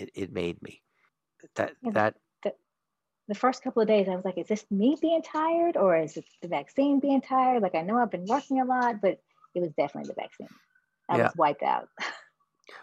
it, 0.00 0.10
it 0.14 0.32
made 0.32 0.60
me. 0.62 0.82
That 1.56 1.72
yeah, 1.82 1.92
that 1.92 2.14
the, 2.42 2.52
the 3.28 3.34
first 3.34 3.62
couple 3.62 3.82
of 3.82 3.88
days 3.88 4.08
I 4.08 4.14
was 4.14 4.24
like, 4.24 4.38
is 4.38 4.48
this 4.48 4.64
me 4.70 4.96
being 5.00 5.22
tired 5.22 5.76
or 5.76 5.96
is 5.96 6.16
it 6.16 6.24
the 6.42 6.48
vaccine 6.48 7.00
being 7.00 7.20
tired? 7.20 7.62
Like 7.62 7.74
I 7.74 7.82
know 7.82 7.96
I've 7.96 8.10
been 8.10 8.26
working 8.26 8.60
a 8.60 8.64
lot, 8.64 9.00
but 9.00 9.20
it 9.54 9.60
was 9.60 9.70
definitely 9.76 10.08
the 10.08 10.20
vaccine. 10.20 10.48
I 11.08 11.16
yeah. 11.16 11.24
was 11.24 11.36
wiped 11.36 11.62
out. 11.62 11.88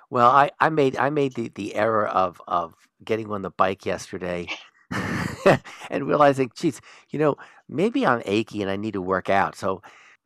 Well, 0.10 0.30
I, 0.30 0.51
I 0.60 0.69
made 0.69 0.97
I 0.97 1.10
made 1.10 1.34
the, 1.36 1.49
the 1.56 1.75
error 1.75 2.08
of 2.08 2.41
of 2.47 2.73
getting 3.03 3.32
on 3.32 3.41
the 3.41 3.51
bike 3.51 3.86
yesterday 3.86 4.47
and 5.89 6.08
realizing, 6.08 6.51
geez, 6.56 6.82
you 7.10 7.19
know, 7.19 7.36
maybe 7.69 8.06
I'm 8.06 8.21
achy 8.25 8.62
and 8.62 8.71
I 8.71 8.75
need 8.75 8.93
to 8.93 9.01
work 9.01 9.30
out. 9.30 9.56
So 9.56 9.82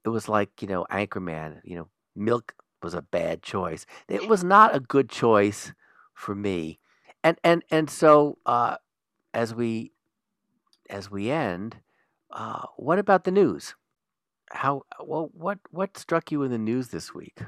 it 0.06 0.10
was 0.10 0.30
like, 0.30 0.62
you 0.62 0.68
know, 0.68 0.86
Anchorman, 0.92 1.62
you 1.64 1.76
know, 1.76 1.88
milk 2.16 2.54
was 2.82 2.94
a 2.94 3.02
bad 3.02 3.44
choice. 3.44 3.86
It 4.08 4.28
was 4.28 4.44
not 4.44 4.76
a 4.76 4.80
good 4.80 5.10
choice 5.10 5.74
for 6.14 6.36
me. 6.36 6.80
And 7.24 7.38
and 7.44 7.64
and 7.70 7.90
so 7.90 8.38
uh, 8.46 8.78
as 9.34 9.54
we 9.54 9.92
as 10.90 11.12
we 11.12 11.30
end, 11.30 11.78
uh, 12.32 12.64
what 12.78 13.00
about 13.00 13.24
the 13.24 13.32
news? 13.32 13.76
How 14.52 14.84
well 15.00 15.30
what 15.34 15.60
what 15.70 15.98
struck 15.98 16.32
you 16.32 16.44
in 16.44 16.52
the 16.52 16.58
news 16.58 16.90
this 16.90 17.14
week? 17.14 17.40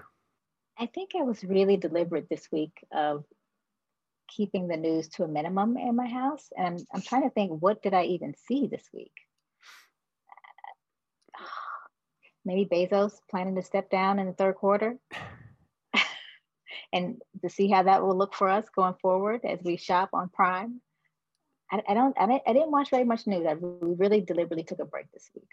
I 0.79 0.88
think 0.88 1.12
I 1.17 1.23
was 1.23 1.43
really 1.43 1.77
deliberate 1.77 2.29
this 2.29 2.51
week 2.51 2.86
of 2.91 3.23
keeping 4.27 4.67
the 4.67 4.77
news 4.77 5.07
to 5.09 5.23
a 5.23 5.27
minimum 5.27 5.77
in 5.77 5.95
my 5.95 6.07
house. 6.07 6.49
And 6.57 6.67
I'm, 6.67 6.86
I'm 6.93 7.01
trying 7.01 7.23
to 7.23 7.29
think, 7.29 7.62
what 7.62 7.81
did 7.83 7.93
I 7.93 8.05
even 8.05 8.33
see 8.47 8.67
this 8.67 8.83
week? 8.93 9.13
Maybe 12.45 12.65
Bezos 12.65 13.13
planning 13.29 13.55
to 13.55 13.62
step 13.62 13.89
down 13.89 14.19
in 14.19 14.27
the 14.27 14.33
third 14.33 14.55
quarter. 14.55 14.97
and 16.93 17.21
to 17.41 17.49
see 17.49 17.69
how 17.69 17.84
that 17.84 18.03
will 18.03 18.17
look 18.17 18.34
for 18.34 18.47
us 18.47 18.65
going 18.73 18.93
forward 19.01 19.41
as 19.43 19.60
we 19.63 19.75
shop 19.75 20.10
on 20.13 20.29
Prime. 20.29 20.79
I, 21.71 21.82
I 21.89 21.93
don't, 21.93 22.15
I 22.19 22.27
didn't, 22.27 22.43
I 22.47 22.53
didn't 22.53 22.71
watch 22.71 22.89
very 22.91 23.03
much 23.03 23.25
news. 23.25 23.45
I 23.47 23.56
really 23.60 24.21
deliberately 24.21 24.63
took 24.63 24.79
a 24.79 24.86
break 24.86 25.12
this 25.12 25.29
week. 25.36 25.49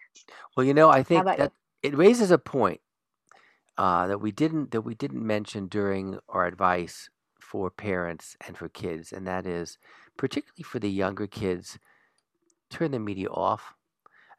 Well, 0.57 0.67
you 0.67 0.75
know, 0.75 0.91
I 0.91 1.03
think 1.03 1.25
that 1.25 1.39
you? 1.83 1.91
it 1.91 1.97
raises 1.97 2.31
a 2.31 2.39
point 2.39 2.81
uh, 3.79 4.07
that 4.07 4.19
we 4.19 4.31
didn't 4.31 4.71
that 4.73 4.83
we 4.83 4.95
didn't 4.95 5.27
mention 5.27 5.67
during 5.67 6.19
our 6.29 6.47
advice 6.47 7.09
for 7.41 7.71
parents 7.71 8.37
and 8.47 8.57
for 8.57 8.69
kids, 8.69 9.13
and 9.13 9.27
that 9.27 9.47
is 9.47 9.79
particularly 10.19 10.63
for 10.63 10.79
the 10.79 10.91
younger 10.91 11.27
kids, 11.27 11.79
turn 12.69 12.91
the 12.91 12.99
media 12.99 13.29
off. 13.29 13.75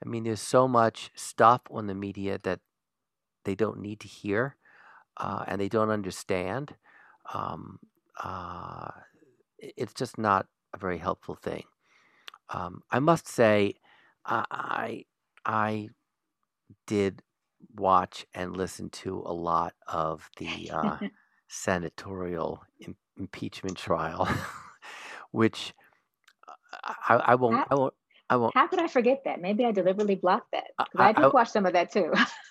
I 0.03 0.07
mean, 0.07 0.23
there's 0.23 0.41
so 0.41 0.67
much 0.67 1.11
stuff 1.15 1.61
on 1.71 1.87
the 1.87 1.95
media 1.95 2.39
that 2.43 2.59
they 3.43 3.55
don't 3.55 3.79
need 3.79 3.99
to 4.01 4.07
hear 4.07 4.55
uh, 5.17 5.43
and 5.47 5.59
they 5.61 5.69
don't 5.69 5.89
understand. 5.89 6.75
Um, 7.33 7.79
uh, 8.21 8.89
it's 9.57 9.93
just 9.93 10.17
not 10.17 10.47
a 10.73 10.77
very 10.77 10.97
helpful 10.97 11.35
thing. 11.35 11.63
Um, 12.49 12.81
I 12.91 12.99
must 12.99 13.27
say, 13.27 13.75
I 14.25 15.05
I 15.45 15.89
did 16.87 17.21
watch 17.75 18.25
and 18.33 18.55
listen 18.55 18.89
to 18.89 19.23
a 19.25 19.33
lot 19.33 19.73
of 19.87 20.29
the 20.37 20.71
uh, 20.71 20.97
senatorial 21.47 22.63
Im- 22.79 22.95
impeachment 23.17 23.77
trial, 23.77 24.27
which 25.31 25.73
uh, 26.47 26.93
I, 27.09 27.15
I, 27.15 27.35
won't. 27.35 27.55
How, 27.55 27.65
I 27.69 27.75
won't. 27.75 27.93
I 28.29 28.35
won't. 28.37 28.55
How 28.55 28.67
could 28.67 28.79
I 28.79 28.87
forget 28.87 29.21
that? 29.25 29.41
Maybe 29.41 29.65
I 29.65 29.71
deliberately 29.71 30.15
blocked 30.15 30.51
that 30.53 30.65
I, 30.79 31.09
I, 31.09 31.13
did 31.13 31.33
watch 31.33 31.49
some 31.49 31.65
of 31.65 31.73
that 31.73 31.91
too. 31.91 32.13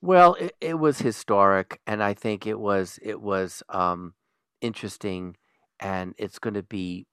well, 0.00 0.34
it, 0.34 0.54
it, 0.60 0.74
was 0.74 0.98
historic, 0.98 1.80
and 1.86 2.02
I 2.02 2.14
think 2.14 2.46
it 2.46 2.58
was 2.58 2.98
it 3.02 3.20
was 3.20 3.62
um, 3.68 4.14
interesting, 4.60 5.36
and 5.80 6.14
it's 6.18 6.38
going 6.38 6.54
to 6.54 6.62
be. 6.62 7.06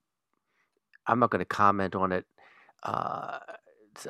I'm 1.08 1.20
not 1.20 1.32
going 1.32 1.40
to 1.40 1.46
comment 1.46 1.96
on 1.96 2.12
it. 2.12 2.26
Uh, 2.84 3.40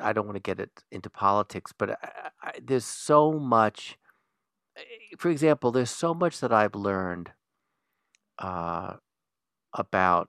I 0.00 0.12
don't 0.12 0.26
want 0.26 0.36
to 0.36 0.42
get 0.42 0.60
it 0.60 0.84
into 0.90 1.10
politics, 1.10 1.72
but 1.76 1.90
I, 1.90 2.30
I, 2.42 2.52
there's 2.62 2.84
so 2.84 3.32
much. 3.32 3.98
Eh, 4.76 5.16
for 5.18 5.30
example, 5.30 5.70
there's 5.70 5.90
so 5.90 6.14
much 6.14 6.40
that 6.40 6.52
I've 6.52 6.74
learned 6.74 7.30
uh, 8.38 8.94
about 9.72 10.28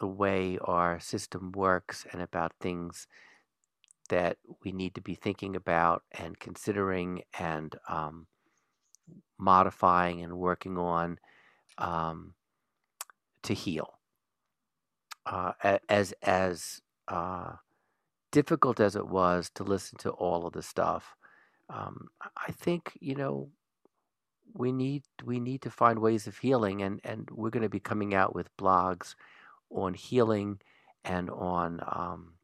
the 0.00 0.06
way 0.06 0.58
our 0.62 1.00
system 1.00 1.52
works 1.52 2.06
and 2.12 2.20
about 2.20 2.52
things 2.60 3.06
that 4.12 4.36
we 4.62 4.72
need 4.72 4.94
to 4.94 5.00
be 5.00 5.14
thinking 5.14 5.56
about 5.56 6.02
and 6.12 6.38
considering 6.38 7.22
and 7.38 7.74
um, 7.88 8.26
modifying 9.38 10.20
and 10.20 10.36
working 10.36 10.76
on 10.76 11.18
um, 11.78 12.34
to 13.42 13.54
heal. 13.54 13.98
Uh, 15.24 15.52
as 15.88 16.12
as 16.22 16.82
uh, 17.08 17.52
difficult 18.30 18.80
as 18.80 18.96
it 18.96 19.06
was 19.08 19.50
to 19.54 19.64
listen 19.64 19.96
to 19.96 20.10
all 20.10 20.46
of 20.46 20.52
the 20.52 20.62
stuff, 20.62 21.16
um, 21.70 22.08
I 22.36 22.52
think 22.52 22.92
you 23.00 23.14
know 23.14 23.48
we 24.52 24.72
need 24.72 25.04
we 25.24 25.40
need 25.40 25.62
to 25.62 25.70
find 25.70 26.00
ways 26.00 26.26
of 26.26 26.36
healing, 26.36 26.82
and 26.82 27.00
and 27.02 27.30
we're 27.30 27.48
going 27.48 27.62
to 27.62 27.70
be 27.70 27.80
coming 27.80 28.12
out 28.12 28.34
with 28.34 28.54
blogs 28.58 29.14
on 29.70 29.94
healing 29.94 30.58
and 31.02 31.30
on 31.30 31.80
um, 31.86 32.34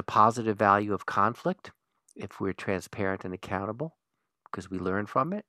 the 0.00 0.04
positive 0.04 0.56
value 0.56 0.94
of 0.94 1.04
conflict 1.04 1.72
if 2.16 2.40
we're 2.40 2.54
transparent 2.54 3.22
and 3.22 3.34
accountable 3.34 3.98
because 4.46 4.70
we 4.70 4.78
learn 4.78 5.04
from 5.04 5.34
it, 5.34 5.44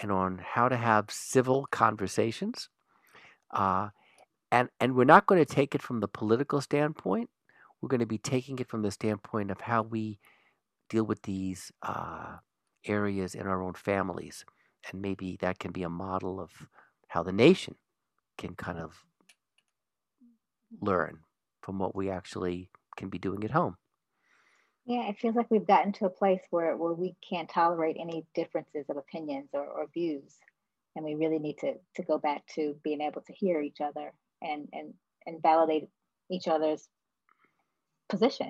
and 0.00 0.12
on 0.12 0.38
how 0.38 0.68
to 0.68 0.76
have 0.76 1.10
civil 1.10 1.66
conversations. 1.72 2.68
Uh, 3.50 3.88
and, 4.52 4.68
and 4.78 4.94
we're 4.94 5.02
not 5.02 5.26
going 5.26 5.44
to 5.44 5.54
take 5.54 5.74
it 5.74 5.82
from 5.82 5.98
the 5.98 6.06
political 6.06 6.60
standpoint. 6.60 7.28
We're 7.80 7.88
going 7.88 7.98
to 7.98 8.06
be 8.06 8.18
taking 8.18 8.60
it 8.60 8.68
from 8.68 8.82
the 8.82 8.92
standpoint 8.92 9.50
of 9.50 9.62
how 9.62 9.82
we 9.82 10.20
deal 10.88 11.02
with 11.02 11.22
these 11.22 11.72
uh, 11.82 12.36
areas 12.86 13.34
in 13.34 13.48
our 13.48 13.60
own 13.60 13.74
families. 13.74 14.44
And 14.88 15.02
maybe 15.02 15.38
that 15.40 15.58
can 15.58 15.72
be 15.72 15.82
a 15.82 15.90
model 15.90 16.38
of 16.38 16.52
how 17.08 17.24
the 17.24 17.32
nation 17.32 17.74
can 18.36 18.54
kind 18.54 18.78
of 18.78 19.04
learn 20.80 21.18
from 21.62 21.80
what 21.80 21.96
we 21.96 22.08
actually 22.08 22.70
can 22.96 23.08
be 23.08 23.18
doing 23.18 23.42
at 23.42 23.50
home. 23.50 23.76
Yeah, 24.88 25.06
it 25.06 25.18
feels 25.18 25.36
like 25.36 25.50
we've 25.50 25.66
gotten 25.66 25.92
to 25.92 26.06
a 26.06 26.10
place 26.10 26.40
where, 26.48 26.74
where 26.74 26.94
we 26.94 27.14
can't 27.28 27.46
tolerate 27.46 27.98
any 28.00 28.24
differences 28.34 28.86
of 28.88 28.96
opinions 28.96 29.50
or, 29.52 29.66
or 29.66 29.86
views. 29.92 30.38
And 30.96 31.04
we 31.04 31.14
really 31.14 31.38
need 31.38 31.58
to, 31.58 31.74
to 31.96 32.02
go 32.02 32.16
back 32.16 32.46
to 32.54 32.74
being 32.82 33.02
able 33.02 33.20
to 33.20 33.32
hear 33.34 33.60
each 33.60 33.82
other 33.82 34.14
and, 34.40 34.66
and, 34.72 34.94
and 35.26 35.42
validate 35.42 35.90
each 36.30 36.48
other's 36.48 36.88
position. 38.08 38.48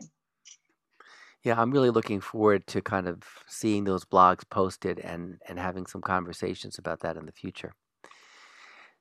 Yeah, 1.42 1.60
I'm 1.60 1.72
really 1.72 1.90
looking 1.90 2.20
forward 2.20 2.68
to 2.68 2.82
kind 2.82 3.08
of 3.08 3.24
seeing 3.48 3.82
those 3.82 4.04
blogs 4.04 4.48
posted 4.48 5.00
and, 5.00 5.40
and 5.48 5.58
having 5.58 5.86
some 5.86 6.02
conversations 6.02 6.78
about 6.78 7.00
that 7.00 7.16
in 7.16 7.26
the 7.26 7.32
future. 7.32 7.74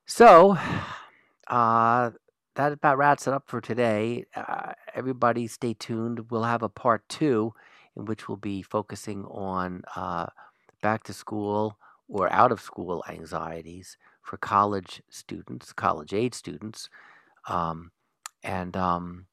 So, 0.08 0.58
uh, 1.48 2.10
that 2.58 2.74
about 2.74 2.98
wraps 2.98 3.28
it 3.28 3.34
up 3.34 3.44
for 3.48 3.62
today. 3.62 4.26
Uh, 4.36 4.74
everybody, 4.96 5.48
stay 5.48 5.76
tuned. 5.76 6.32
We'll 6.32 6.44
have 6.44 6.64
a 6.64 6.70
part 6.70 7.08
two 7.08 7.54
in 7.96 8.06
which 8.06 8.28
we'll 8.28 8.38
be 8.38 8.64
focusing 8.64 9.24
on 9.26 9.84
uh, 9.96 10.26
back 10.82 11.04
to 11.04 11.14
school 11.14 11.78
or 12.10 12.32
out 12.34 12.52
of 12.52 12.60
school 12.60 13.04
anxieties 13.08 13.96
for 14.24 14.38
college 14.38 15.04
students, 15.10 15.72
college 15.72 16.14
age 16.14 16.34
students. 16.34 16.90
Um, 17.48 17.92
and 18.44 18.76
um, 18.76 19.28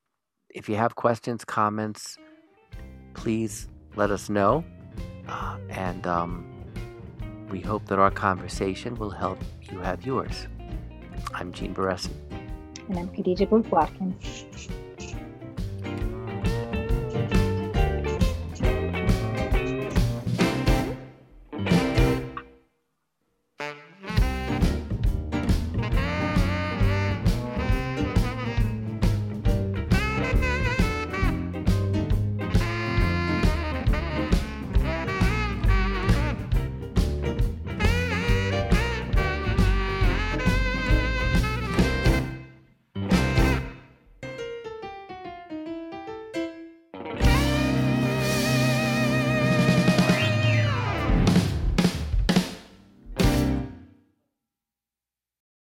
if 0.51 0.69
you 0.69 0.77
have 0.77 0.95
questions, 0.95 1.47
comments, 1.47 2.19
please 3.15 3.69
let 3.97 4.11
us 4.11 4.29
know. 4.29 4.65
Uh, 5.27 5.57
and 5.71 6.07
um, 6.07 6.45
we 7.51 7.61
hope 7.61 7.87
that 7.87 7.99
our 7.99 8.11
conversation 8.11 8.97
will 8.97 9.11
help 9.11 9.39
you 9.63 9.79
have 9.79 10.05
yours. 10.05 10.47
I'm 11.33 11.53
Gene 11.53 11.75
Beresin. 11.75 12.44
And 12.89 12.99
I'm 12.99 13.09
Khadijah 13.09 13.47
Watkins. 13.71 14.45